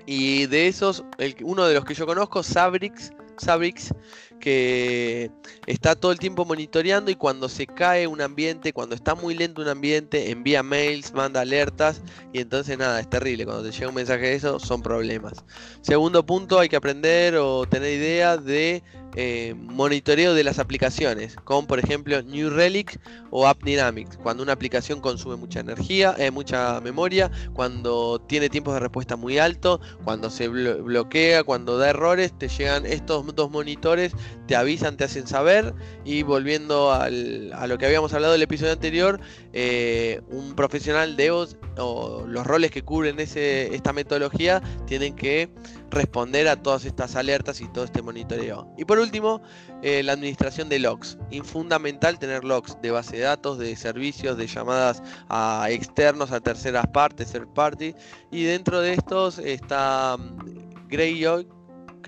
Y 0.05 0.45
de 0.47 0.67
esos, 0.67 1.03
uno 1.43 1.65
de 1.65 1.73
los 1.73 1.85
que 1.85 1.93
yo 1.93 2.05
conozco, 2.05 2.43
Sabrix, 2.43 3.11
Sabrix, 3.37 3.93
que 4.39 5.31
está 5.67 5.95
todo 5.95 6.11
el 6.11 6.19
tiempo 6.19 6.45
monitoreando 6.45 7.11
y 7.11 7.15
cuando 7.15 7.49
se 7.49 7.67
cae 7.67 8.07
un 8.07 8.21
ambiente, 8.21 8.73
cuando 8.73 8.95
está 8.95 9.15
muy 9.15 9.35
lento 9.35 9.61
un 9.61 9.67
ambiente, 9.67 10.31
envía 10.31 10.63
mails, 10.63 11.13
manda 11.13 11.41
alertas 11.41 12.01
y 12.33 12.39
entonces 12.39 12.77
nada, 12.77 12.99
es 12.99 13.09
terrible. 13.09 13.45
Cuando 13.45 13.63
te 13.63 13.71
llega 13.71 13.89
un 13.89 13.95
mensaje 13.95 14.27
de 14.27 14.35
eso, 14.35 14.59
son 14.59 14.81
problemas. 14.81 15.43
Segundo 15.81 16.25
punto, 16.25 16.59
hay 16.59 16.69
que 16.69 16.75
aprender 16.75 17.35
o 17.35 17.65
tener 17.65 17.93
idea 17.93 18.37
de 18.37 18.83
eh, 19.15 19.55
monitoreo 19.57 20.35
de 20.35 20.43
las 20.43 20.59
aplicaciones, 20.59 21.35
como 21.43 21.67
por 21.67 21.79
ejemplo 21.79 22.21
New 22.21 22.51
Relic 22.51 22.99
o 23.31 23.47
App 23.47 23.63
Dynamics, 23.63 24.17
cuando 24.21 24.43
una 24.43 24.53
aplicación 24.53 25.01
consume 25.01 25.35
mucha 25.35 25.61
energía, 25.61 26.15
eh, 26.19 26.29
mucha 26.29 26.79
memoria, 26.81 27.31
cuando 27.53 28.21
tiene 28.27 28.49
tiempos 28.49 28.75
de 28.75 28.81
respuesta 28.81 29.15
muy 29.15 29.39
alto, 29.39 29.81
cuando 30.03 30.29
se 30.29 30.47
bloquea, 30.47 31.43
cuando 31.43 31.77
da 31.77 31.89
errores, 31.89 32.37
te 32.37 32.49
llegan 32.49 32.85
estos 32.85 33.35
dos 33.35 33.49
monitores, 33.49 34.13
te 34.47 34.55
avisan, 34.55 34.97
te 34.97 35.03
hacen 35.03 35.27
saber 35.27 35.73
y 36.05 36.23
volviendo 36.23 36.91
a 36.91 37.09
lo 37.09 37.77
que 37.77 37.85
habíamos 37.85 38.13
hablado 38.13 38.33
del 38.33 38.41
episodio 38.41 38.73
anterior, 38.73 39.19
eh, 39.53 40.21
un 40.29 40.55
profesional 40.55 41.15
de 41.15 41.25
EOS 41.25 41.57
o 41.77 42.25
los 42.27 42.45
roles 42.45 42.71
que 42.71 42.81
cubren 42.81 43.19
ese, 43.19 43.73
esta 43.75 43.93
metodología 43.93 44.61
tienen 44.85 45.15
que 45.15 45.49
responder 45.91 46.47
a 46.47 46.61
todas 46.61 46.85
estas 46.85 47.15
alertas 47.15 47.61
y 47.61 47.67
todo 47.67 47.83
este 47.83 48.01
monitoreo. 48.01 48.67
Y 48.77 48.85
por 48.85 48.99
último, 48.99 49.41
eh, 49.81 50.03
la 50.03 50.13
administración 50.13 50.69
de 50.69 50.79
logs. 50.79 51.17
Es 51.31 51.43
fundamental 51.43 52.19
tener 52.19 52.43
logs 52.43 52.77
de 52.81 52.91
base 52.91 53.17
de 53.17 53.23
datos, 53.23 53.57
de 53.57 53.75
servicios, 53.75 54.37
de 54.37 54.47
llamadas 54.47 55.01
a 55.29 55.67
externos, 55.69 56.31
a 56.31 56.39
terceras 56.39 56.87
partes, 56.87 57.31
third 57.31 57.47
party. 57.53 57.95
Y 58.31 58.43
dentro 58.43 58.81
de 58.81 58.93
estos 58.93 59.39
está 59.39 60.17
mm, 60.17 60.87
Greyhawk, 60.89 61.47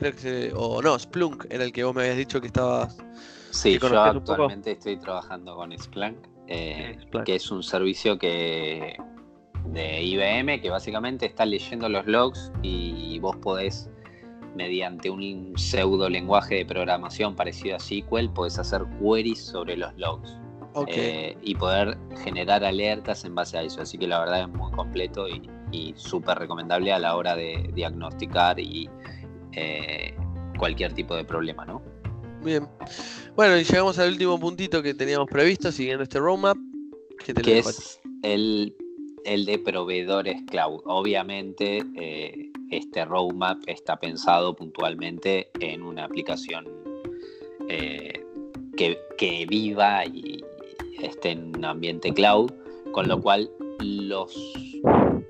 creo 0.01 0.15
que 0.15 0.53
o 0.55 0.81
no, 0.81 0.97
Splunk, 0.97 1.45
era 1.49 1.63
el 1.63 1.71
que 1.71 1.83
vos 1.83 1.95
me 1.95 2.01
habías 2.01 2.17
dicho 2.17 2.41
que 2.41 2.47
estabas. 2.47 2.97
Sí, 3.51 3.77
yo 3.79 4.01
actualmente 4.01 4.71
estoy 4.71 4.97
trabajando 4.97 5.55
con 5.55 5.77
Splunk, 5.77 6.17
eh, 6.47 6.97
Splunk, 7.01 7.25
que 7.25 7.35
es 7.35 7.51
un 7.51 7.61
servicio 7.61 8.17
que 8.17 8.97
de 9.65 10.03
IBM 10.03 10.59
que 10.59 10.69
básicamente 10.69 11.27
está 11.27 11.45
leyendo 11.45 11.87
los 11.87 12.05
logs 12.07 12.51
y 12.63 13.19
vos 13.19 13.37
podés, 13.37 13.89
mediante 14.55 15.09
un 15.09 15.53
pseudo 15.55 16.09
lenguaje 16.09 16.55
de 16.55 16.65
programación 16.65 17.35
parecido 17.35 17.75
a 17.75 17.79
SQL, 17.79 18.29
podés 18.33 18.57
hacer 18.57 18.81
queries 18.99 19.39
sobre 19.39 19.77
los 19.77 19.95
logs. 19.97 20.41
Eh, 20.87 21.35
y 21.41 21.55
poder 21.55 21.97
generar 22.23 22.63
alertas 22.63 23.25
en 23.25 23.35
base 23.35 23.57
a 23.57 23.63
eso. 23.63 23.81
Así 23.81 23.97
que 23.97 24.07
la 24.07 24.19
verdad 24.19 24.41
es 24.41 24.47
muy 24.47 24.71
completo 24.71 25.27
y, 25.27 25.49
súper 25.95 26.37
recomendable 26.37 26.91
a 26.91 26.99
la 26.99 27.15
hora 27.15 27.33
de 27.35 27.69
diagnosticar 27.73 28.59
y 28.59 28.89
eh, 29.53 30.15
cualquier 30.57 30.93
tipo 30.93 31.15
de 31.15 31.23
problema, 31.23 31.65
¿no? 31.65 31.81
Bien. 32.43 32.67
Bueno, 33.35 33.57
y 33.57 33.63
llegamos 33.63 33.99
al 33.99 34.09
último 34.09 34.39
puntito 34.39 34.81
que 34.81 34.93
teníamos 34.93 35.29
previsto 35.29 35.71
siguiendo 35.71 36.03
este 36.03 36.19
roadmap. 36.19 36.57
que 37.43 37.59
es 37.59 37.99
el 38.23 38.75
el 39.25 39.45
de 39.45 39.59
proveedores 39.59 40.41
cloud. 40.47 40.81
Obviamente, 40.85 41.83
eh, 41.95 42.51
este 42.69 43.05
roadmap 43.05 43.61
está 43.67 43.99
pensado 43.99 44.55
puntualmente 44.55 45.49
en 45.59 45.83
una 45.83 46.05
aplicación 46.05 46.65
eh, 47.69 48.25
que, 48.77 48.97
viva 49.47 50.05
y 50.05 50.43
esté 51.01 51.31
en 51.31 51.55
un 51.55 51.65
ambiente 51.65 52.11
cloud, 52.13 52.51
con 52.91 53.07
lo 53.07 53.21
cual 53.21 53.49
los 53.79 54.35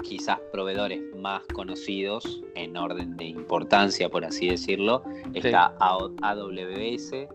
quizás 0.01 0.39
proveedores 0.51 1.01
más 1.15 1.41
conocidos 1.53 2.41
en 2.55 2.77
orden 2.77 3.15
de 3.17 3.25
importancia, 3.25 4.09
por 4.09 4.25
así 4.25 4.49
decirlo, 4.49 5.03
está 5.33 5.75
AWS, 5.79 7.27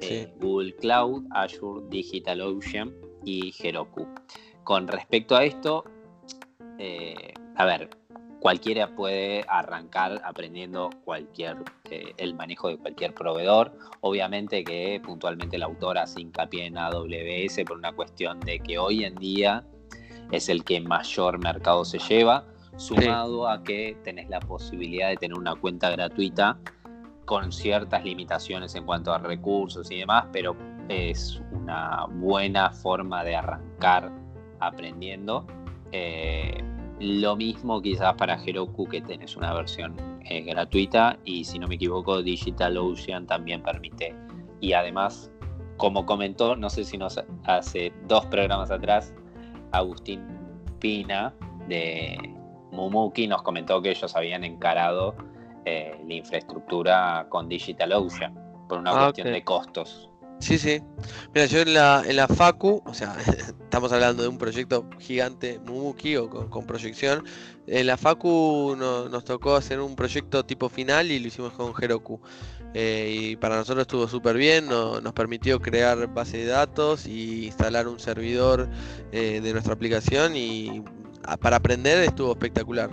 eh, 0.00 0.32
Google 0.40 0.74
Cloud, 0.76 1.24
Azure, 1.30 1.84
DigitalOcean 1.88 2.94
y 3.24 3.54
Heroku. 3.58 4.06
Con 4.64 4.86
respecto 4.86 5.36
a 5.36 5.44
esto, 5.44 5.84
eh, 6.78 7.32
a 7.56 7.64
ver, 7.64 7.90
cualquiera 8.40 8.94
puede 8.94 9.44
arrancar 9.48 10.20
aprendiendo 10.24 10.90
cualquier 11.04 11.56
eh, 11.90 12.12
el 12.18 12.34
manejo 12.34 12.68
de 12.68 12.78
cualquier 12.78 13.14
proveedor. 13.14 13.72
Obviamente 14.00 14.62
que 14.64 15.00
puntualmente 15.04 15.56
el 15.56 15.62
autor 15.62 15.98
hace 15.98 16.20
hincapié 16.20 16.66
en 16.66 16.78
AWS 16.78 17.64
por 17.66 17.78
una 17.78 17.92
cuestión 17.92 18.38
de 18.40 18.60
que 18.60 18.78
hoy 18.78 19.04
en 19.04 19.14
día 19.16 19.64
es 20.30 20.48
el 20.48 20.64
que 20.64 20.80
mayor 20.80 21.38
mercado 21.38 21.84
se 21.84 21.98
lleva, 21.98 22.44
sumado 22.76 23.48
a 23.48 23.62
que 23.62 23.96
tenés 24.04 24.28
la 24.28 24.40
posibilidad 24.40 25.08
de 25.08 25.16
tener 25.16 25.36
una 25.36 25.54
cuenta 25.54 25.90
gratuita 25.90 26.58
con 27.24 27.52
ciertas 27.52 28.04
limitaciones 28.04 28.74
en 28.74 28.86
cuanto 28.86 29.12
a 29.12 29.18
recursos 29.18 29.90
y 29.90 29.98
demás, 29.98 30.26
pero 30.32 30.56
es 30.88 31.42
una 31.52 32.06
buena 32.06 32.70
forma 32.70 33.22
de 33.24 33.36
arrancar 33.36 34.10
aprendiendo 34.60 35.46
eh, 35.92 36.62
lo 37.00 37.36
mismo 37.36 37.80
quizás 37.80 38.14
para 38.14 38.42
Heroku 38.42 38.86
que 38.88 39.00
tenés 39.00 39.36
una 39.36 39.52
versión 39.54 39.94
eh, 40.24 40.42
gratuita 40.42 41.18
y 41.24 41.44
si 41.44 41.58
no 41.58 41.68
me 41.68 41.76
equivoco 41.76 42.22
DigitalOcean 42.22 43.26
también 43.26 43.62
permite. 43.62 44.14
Y 44.60 44.72
además, 44.72 45.30
como 45.76 46.04
comentó, 46.06 46.56
no 46.56 46.68
sé 46.70 46.84
si 46.84 46.98
nos 46.98 47.20
hace 47.44 47.92
dos 48.08 48.26
programas 48.26 48.70
atrás, 48.70 49.14
Agustín 49.72 50.22
Pina 50.78 51.34
de 51.66 52.16
Mumuki 52.72 53.26
nos 53.26 53.42
comentó 53.42 53.82
que 53.82 53.90
ellos 53.90 54.14
habían 54.14 54.44
encarado 54.44 55.14
eh, 55.64 56.00
la 56.06 56.14
infraestructura 56.14 57.26
con 57.28 57.48
DigitalOcean 57.48 58.34
por 58.68 58.78
una 58.78 58.90
ah, 58.92 59.04
cuestión 59.04 59.32
de 59.32 59.44
costos. 59.44 60.07
Sí, 60.40 60.56
sí. 60.56 60.80
Mira, 61.34 61.46
yo 61.46 61.60
en 61.60 61.74
la, 61.74 62.02
en 62.06 62.16
la 62.16 62.28
Facu, 62.28 62.80
o 62.84 62.94
sea, 62.94 63.16
estamos 63.62 63.92
hablando 63.92 64.22
de 64.22 64.28
un 64.28 64.38
proyecto 64.38 64.88
gigante, 64.98 65.58
Mumuki 65.66 66.16
o 66.16 66.30
con, 66.30 66.66
proyección. 66.66 67.24
En 67.66 67.86
la 67.86 67.96
Facu 67.96 68.76
nos 68.76 69.24
tocó 69.24 69.56
hacer 69.56 69.80
un 69.80 69.96
proyecto 69.96 70.44
tipo 70.44 70.68
final 70.68 71.10
y 71.10 71.18
lo 71.18 71.28
hicimos 71.28 71.52
con 71.52 71.72
Heroku. 71.80 72.20
Eh, 72.74 73.30
y 73.32 73.36
para 73.36 73.56
nosotros 73.56 73.82
estuvo 73.82 74.06
súper 74.08 74.36
bien, 74.36 74.68
nos 74.68 75.12
permitió 75.12 75.60
crear 75.60 76.06
base 76.12 76.38
de 76.38 76.46
datos 76.46 77.06
y 77.06 77.46
instalar 77.46 77.88
un 77.88 77.98
servidor 77.98 78.68
eh, 79.12 79.40
de 79.42 79.52
nuestra 79.52 79.74
aplicación 79.74 80.36
y 80.36 80.82
para 81.40 81.56
aprender 81.56 82.02
estuvo 82.04 82.32
espectacular. 82.32 82.90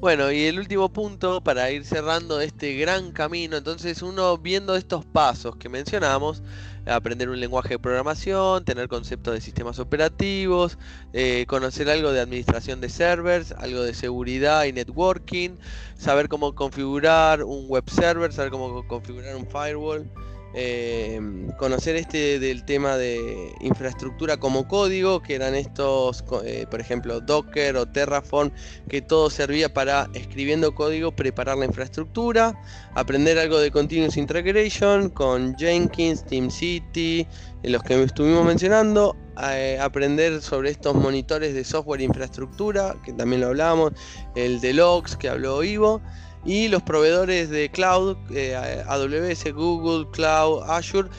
Bueno, 0.00 0.30
y 0.30 0.44
el 0.44 0.60
último 0.60 0.92
punto 0.92 1.42
para 1.42 1.72
ir 1.72 1.84
cerrando 1.84 2.40
este 2.40 2.74
gran 2.76 3.10
camino, 3.10 3.56
entonces 3.56 4.00
uno 4.00 4.38
viendo 4.38 4.76
estos 4.76 5.04
pasos 5.04 5.56
que 5.56 5.68
mencionamos, 5.68 6.40
aprender 6.86 7.28
un 7.28 7.40
lenguaje 7.40 7.70
de 7.70 7.78
programación, 7.80 8.64
tener 8.64 8.86
conceptos 8.86 9.34
de 9.34 9.40
sistemas 9.40 9.80
operativos, 9.80 10.78
eh, 11.12 11.46
conocer 11.48 11.90
algo 11.90 12.12
de 12.12 12.20
administración 12.20 12.80
de 12.80 12.90
servers, 12.90 13.50
algo 13.50 13.82
de 13.82 13.92
seguridad 13.92 14.66
y 14.66 14.72
networking, 14.72 15.56
saber 15.96 16.28
cómo 16.28 16.54
configurar 16.54 17.42
un 17.42 17.66
web 17.68 17.90
server, 17.90 18.32
saber 18.32 18.52
cómo 18.52 18.86
configurar 18.86 19.34
un 19.34 19.48
firewall. 19.48 20.08
Eh, 20.54 21.20
conocer 21.58 21.96
este 21.96 22.38
del 22.38 22.64
tema 22.64 22.96
de 22.96 23.52
infraestructura 23.60 24.38
como 24.38 24.66
código, 24.66 25.22
que 25.22 25.34
eran 25.34 25.54
estos, 25.54 26.24
eh, 26.44 26.66
por 26.70 26.80
ejemplo, 26.80 27.20
Docker 27.20 27.76
o 27.76 27.86
Terraform, 27.86 28.50
que 28.88 29.02
todo 29.02 29.28
servía 29.28 29.72
para, 29.72 30.08
escribiendo 30.14 30.74
código, 30.74 31.12
preparar 31.12 31.58
la 31.58 31.66
infraestructura, 31.66 32.58
aprender 32.94 33.38
algo 33.38 33.58
de 33.58 33.70
Continuous 33.70 34.16
Integration 34.16 35.10
con 35.10 35.54
Jenkins, 35.56 36.24
TeamCity, 36.24 37.26
los 37.64 37.82
que 37.82 38.02
estuvimos 38.02 38.46
mencionando, 38.46 39.16
eh, 39.52 39.78
aprender 39.80 40.40
sobre 40.40 40.70
estos 40.70 40.94
monitores 40.94 41.52
de 41.54 41.62
software 41.62 42.00
e 42.00 42.04
infraestructura, 42.04 42.96
que 43.04 43.12
también 43.12 43.42
lo 43.42 43.48
hablamos, 43.48 43.92
el 44.34 44.60
de 44.60 44.78
que 45.20 45.28
habló 45.28 45.62
Ivo, 45.62 46.00
y 46.48 46.68
los 46.68 46.82
proveedores 46.82 47.50
de 47.50 47.70
cloud, 47.70 48.16
eh, 48.30 48.56
AWS, 48.88 49.52
Google, 49.52 50.10
Cloud, 50.12 50.62
Azure, 50.66 51.10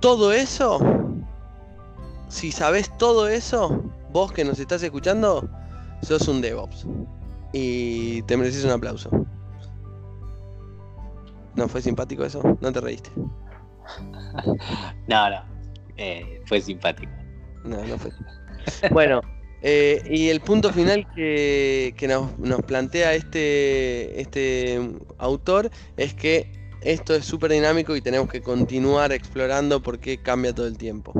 todo 0.00 0.32
eso, 0.32 0.78
si 2.28 2.52
sabes 2.52 2.96
todo 2.96 3.26
eso, 3.26 3.82
vos 4.12 4.30
que 4.30 4.44
nos 4.44 4.60
estás 4.60 4.80
escuchando, 4.84 5.50
sos 6.02 6.28
un 6.28 6.40
DevOps. 6.40 6.86
Y 7.52 8.22
te 8.22 8.36
mereces 8.36 8.64
un 8.64 8.70
aplauso. 8.70 9.10
¿No 11.56 11.66
fue 11.66 11.82
simpático 11.82 12.24
eso? 12.24 12.40
¿No 12.60 12.72
te 12.72 12.80
reíste? 12.80 13.10
no, 15.08 15.30
no. 15.30 15.42
Eh, 15.96 16.40
fue 16.46 16.60
simpático. 16.60 17.10
No, 17.64 17.84
no 17.84 17.98
fue. 17.98 18.12
bueno, 18.92 19.20
eh, 19.66 20.02
y 20.10 20.28
el 20.28 20.42
punto 20.42 20.70
final 20.70 21.06
que, 21.14 21.94
nos, 22.06 22.62
plantea 22.64 23.14
este, 23.14 24.20
este 24.20 24.78
autor 25.16 25.70
es 25.96 26.12
que 26.12 26.52
esto 26.82 27.14
es 27.14 27.24
súper 27.24 27.52
dinámico 27.52 27.96
y 27.96 28.02
tenemos 28.02 28.28
que 28.28 28.42
continuar 28.42 29.10
explorando 29.10 29.80
porque 29.80 30.18
cambia 30.18 30.54
todo 30.54 30.66
el 30.66 30.76
tiempo. 30.76 31.14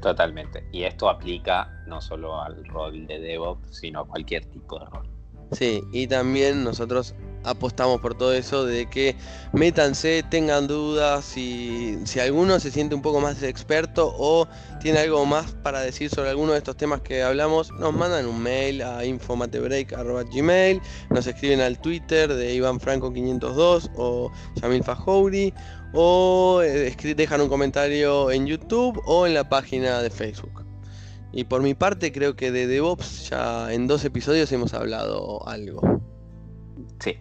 Totalmente. 0.00 0.64
Y 0.72 0.84
esto 0.84 1.10
aplica 1.10 1.70
no 1.86 2.00
solo 2.00 2.40
al 2.40 2.64
rol 2.68 3.06
de 3.06 3.18
DevOps, 3.18 3.80
sino 3.80 4.00
a 4.00 4.06
cualquier 4.06 4.46
tipo 4.46 4.78
de 4.78 4.86
rol. 4.86 5.06
Sí, 5.52 5.82
y 5.92 6.06
también 6.06 6.64
nosotros 6.64 7.14
apostamos 7.46 8.00
por 8.00 8.16
todo 8.16 8.32
eso 8.32 8.64
de 8.64 8.86
que 8.86 9.16
métanse, 9.52 10.22
tengan 10.28 10.66
dudas, 10.66 11.36
y 11.36 11.98
si 12.04 12.20
alguno 12.20 12.60
se 12.60 12.70
siente 12.70 12.94
un 12.94 13.02
poco 13.02 13.20
más 13.20 13.42
experto 13.42 14.14
o 14.18 14.46
tiene 14.80 14.98
algo 14.98 15.24
más 15.24 15.52
para 15.62 15.80
decir 15.80 16.10
sobre 16.10 16.30
alguno 16.30 16.52
de 16.52 16.58
estos 16.58 16.76
temas 16.76 17.00
que 17.00 17.22
hablamos, 17.22 17.70
nos 17.72 17.94
mandan 17.94 18.26
un 18.26 18.42
mail 18.42 18.82
a 18.82 19.04
infomatebreak.gmail, 19.04 20.80
nos 21.10 21.26
escriben 21.26 21.60
al 21.60 21.78
Twitter 21.80 22.32
de 22.34 22.54
Iván 22.54 22.80
Franco 22.80 23.12
502 23.12 23.90
o 23.96 24.30
Yamil 24.60 24.84
Fajouri 24.84 25.54
o 25.92 26.60
eh, 26.62 26.94
dejan 27.16 27.40
un 27.40 27.48
comentario 27.48 28.30
en 28.30 28.46
YouTube 28.46 29.00
o 29.06 29.26
en 29.26 29.34
la 29.34 29.48
página 29.48 30.02
de 30.02 30.10
Facebook. 30.10 30.64
Y 31.32 31.44
por 31.44 31.62
mi 31.62 31.74
parte 31.74 32.12
creo 32.12 32.34
que 32.34 32.50
de 32.50 32.66
DevOps 32.66 33.28
ya 33.30 33.72
en 33.72 33.86
dos 33.86 34.04
episodios 34.04 34.50
hemos 34.52 34.72
hablado 34.74 35.46
algo. 35.46 35.80
Sí. 37.00 37.18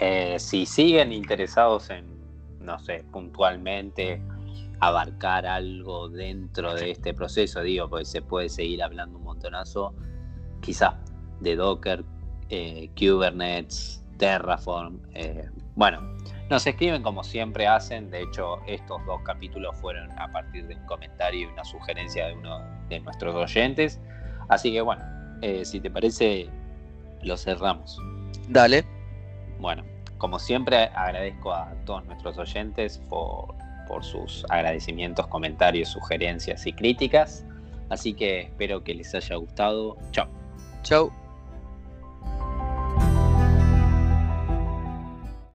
Eh, 0.00 0.36
si 0.38 0.66
siguen 0.66 1.12
interesados 1.12 1.90
en, 1.90 2.06
no 2.60 2.78
sé, 2.78 3.04
puntualmente 3.12 4.20
abarcar 4.80 5.46
algo 5.46 6.08
dentro 6.08 6.74
de 6.74 6.90
este 6.90 7.14
proceso, 7.14 7.62
digo, 7.62 7.88
porque 7.88 8.04
se 8.04 8.22
puede 8.22 8.48
seguir 8.48 8.82
hablando 8.82 9.18
un 9.18 9.24
montonazo, 9.24 9.94
quizás 10.60 10.94
de 11.40 11.56
Docker, 11.56 12.04
eh, 12.50 12.90
Kubernetes, 12.98 14.04
Terraform. 14.18 15.00
Eh, 15.14 15.48
bueno, 15.76 16.00
nos 16.50 16.66
escriben 16.66 17.02
como 17.02 17.22
siempre 17.22 17.66
hacen, 17.66 18.10
de 18.10 18.22
hecho 18.22 18.58
estos 18.66 19.04
dos 19.06 19.20
capítulos 19.22 19.76
fueron 19.80 20.10
a 20.18 20.30
partir 20.32 20.66
de 20.66 20.74
un 20.74 20.86
comentario 20.86 21.48
y 21.48 21.52
una 21.52 21.64
sugerencia 21.64 22.26
de 22.26 22.34
uno 22.34 22.60
de 22.88 23.00
nuestros 23.00 23.34
oyentes, 23.34 24.00
así 24.48 24.72
que 24.72 24.80
bueno, 24.80 25.04
si 25.62 25.78
te 25.78 25.90
parece, 25.90 26.48
lo 27.22 27.36
cerramos. 27.36 27.98
Dale. 28.48 29.03
Bueno, 29.58 29.84
como 30.18 30.38
siempre 30.38 30.90
agradezco 30.94 31.52
a 31.52 31.72
todos 31.84 32.04
nuestros 32.06 32.38
oyentes 32.38 33.00
por, 33.08 33.54
sus 34.00 34.44
agradecimientos, 34.48 35.26
comentarios, 35.28 35.90
sugerencias 35.90 36.66
y 36.66 36.72
críticas, 36.72 37.44
así 37.90 38.12
que 38.14 38.40
espero 38.40 38.82
que 38.82 38.94
les 38.94 39.14
haya 39.14 39.36
gustado. 39.36 39.96
Chao. 40.10 40.26
Chao. 40.82 41.23